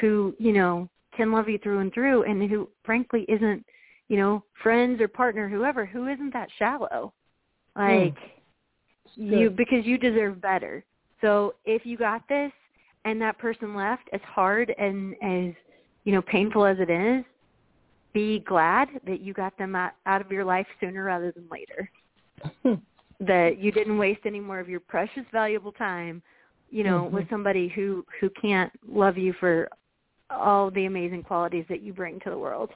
[0.00, 3.64] who you know can love you through and through and who frankly isn't
[4.08, 7.12] you know friends or partner whoever who isn't that shallow
[7.76, 8.04] mm.
[8.04, 8.18] like
[9.18, 9.40] mm.
[9.40, 10.84] you because you deserve better
[11.20, 12.52] so if you got this
[13.04, 15.54] and that person left as hard and as
[16.04, 17.24] you know painful as it is
[18.14, 21.90] be glad that you got them out, out of your life sooner rather than later
[23.20, 26.22] that you didn't waste any more of your precious valuable time
[26.70, 27.16] you know mm-hmm.
[27.16, 29.68] with somebody who who can't love you for
[30.30, 32.70] all the amazing qualities that you bring to the world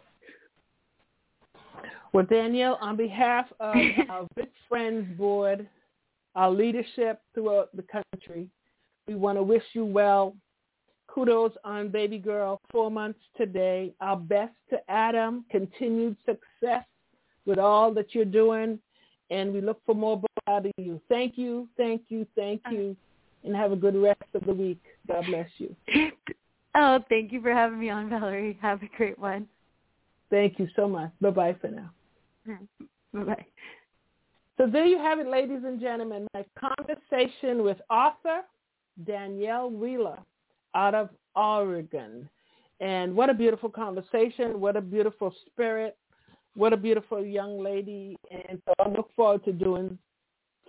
[2.12, 3.76] well danielle on behalf of
[4.08, 5.68] our Vit Friends board
[6.34, 8.48] our leadership throughout the country
[9.06, 10.34] we want to wish you well
[11.08, 16.84] kudos on baby girl four months today our best to adam continued success
[17.44, 18.78] with all that you're doing
[19.30, 22.96] and we look for more out of you thank you thank you thank you
[23.44, 24.82] and have a good rest of the week.
[25.08, 25.74] God bless you.
[26.74, 28.58] Oh, thank you for having me on, Valerie.
[28.62, 29.46] Have a great one.
[30.32, 31.10] Thank you so much.
[31.20, 31.90] Bye-bye for now.
[32.48, 33.18] Mm-hmm.
[33.18, 33.46] Bye-bye.
[34.56, 38.40] So there you have it, ladies and gentlemen, my conversation with author
[39.04, 40.18] Danielle Wheeler
[40.74, 42.28] out of Oregon.
[42.80, 44.58] And what a beautiful conversation.
[44.58, 45.98] What a beautiful spirit.
[46.54, 48.16] What a beautiful young lady.
[48.30, 49.98] And so I look forward to doing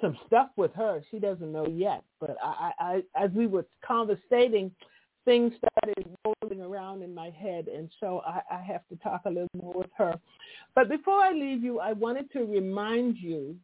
[0.01, 1.01] some stuff with her.
[1.09, 4.71] She doesn't know yet, but I, I, as we were conversating,
[5.23, 9.29] things started rolling around in my head, and so I, I have to talk a
[9.29, 10.13] little more with her.
[10.75, 13.55] But before I leave you, I wanted to remind you,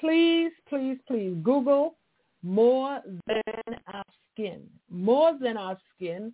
[0.00, 1.96] please, please, please Google
[2.42, 4.62] More Than Our Skin.
[4.90, 6.32] More Than Our Skin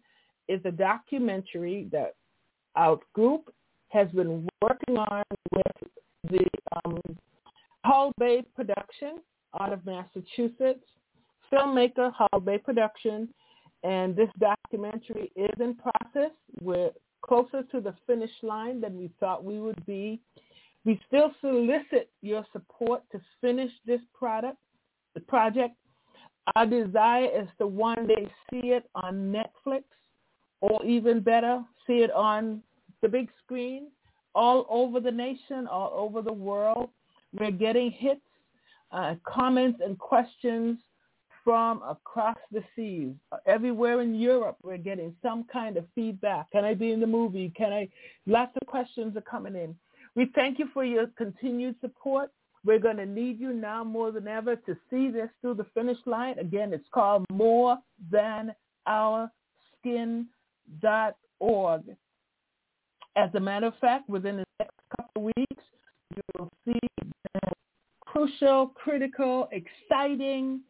[0.48, 2.14] is a documentary that
[2.76, 3.52] our group
[3.88, 5.22] has been working on
[5.52, 5.90] with
[6.30, 6.46] the
[6.84, 7.00] um,
[7.84, 9.18] Hull Bay Production
[9.60, 10.84] out of Massachusetts,
[11.52, 13.28] filmmaker Hull Bay Production,
[13.84, 16.30] and this documentary is in process.
[16.60, 16.90] We're
[17.22, 20.20] closer to the finish line than we thought we would be.
[20.84, 24.56] We still solicit your support to finish this product,
[25.14, 25.74] the project.
[26.56, 29.84] Our desire is to one day see it on Netflix
[30.60, 32.62] or even better, see it on
[33.02, 33.88] the big screen
[34.34, 36.90] all over the nation, all over the world.
[37.38, 38.20] We're getting hits,
[38.92, 40.78] uh, comments, and questions
[41.44, 43.14] from across the seas.
[43.30, 46.50] Uh, everywhere in Europe, we're getting some kind of feedback.
[46.50, 47.52] Can I be in the movie?
[47.56, 47.88] Can I?
[48.26, 49.76] Lots of questions are coming in.
[50.14, 52.30] We thank you for your continued support.
[52.64, 55.98] We're going to need you now more than ever to see this through the finish
[56.06, 56.38] line.
[56.38, 57.76] Again, it's called More
[58.10, 58.54] Than
[58.86, 59.30] Our
[59.78, 60.26] Skin.org.
[63.16, 65.64] As a matter of fact, within the next couple of weeks,
[66.16, 66.78] you will see
[68.00, 70.60] crucial, critical, exciting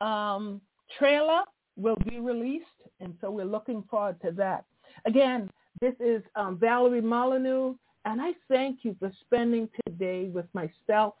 [0.00, 0.60] um,
[0.98, 1.42] trailer
[1.76, 2.66] will be released,
[3.00, 4.64] and so we're looking forward to that.
[5.06, 7.74] Again, this is um, Valerie Molyneux,
[8.04, 11.14] and I thank you for spending today with myself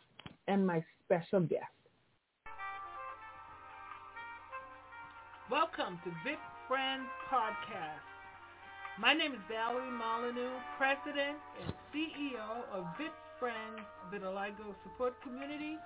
[0.48, 1.64] and my special guest.
[5.50, 8.04] Welcome to Vit Friends Podcast.
[9.00, 13.80] My name is Valerie Molyneux, President and CEO of Vit Friends
[14.12, 15.78] Vitiligo Support Community.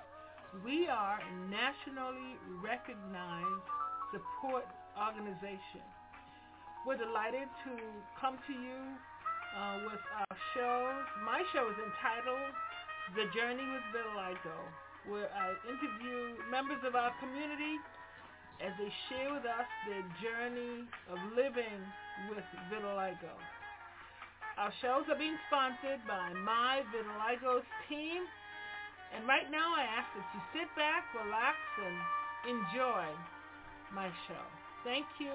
[0.61, 3.65] We are a nationally recognized
[4.13, 4.69] support
[5.01, 5.81] organization.
[6.85, 7.73] We're delighted to
[8.21, 8.81] come to you
[9.57, 11.09] uh, with our shows.
[11.25, 12.53] My show is entitled
[13.17, 14.59] The Journey with Vitiligo,
[15.09, 17.81] where I interview members of our community
[18.61, 21.81] as they share with us their journey of living
[22.29, 23.33] with vitiligo.
[24.61, 28.29] Our shows are being sponsored by My Vitiligo's team.
[29.15, 31.97] And right now I ask that you sit back, relax, and
[32.49, 33.07] enjoy
[33.93, 34.45] my show.
[34.85, 35.33] Thank you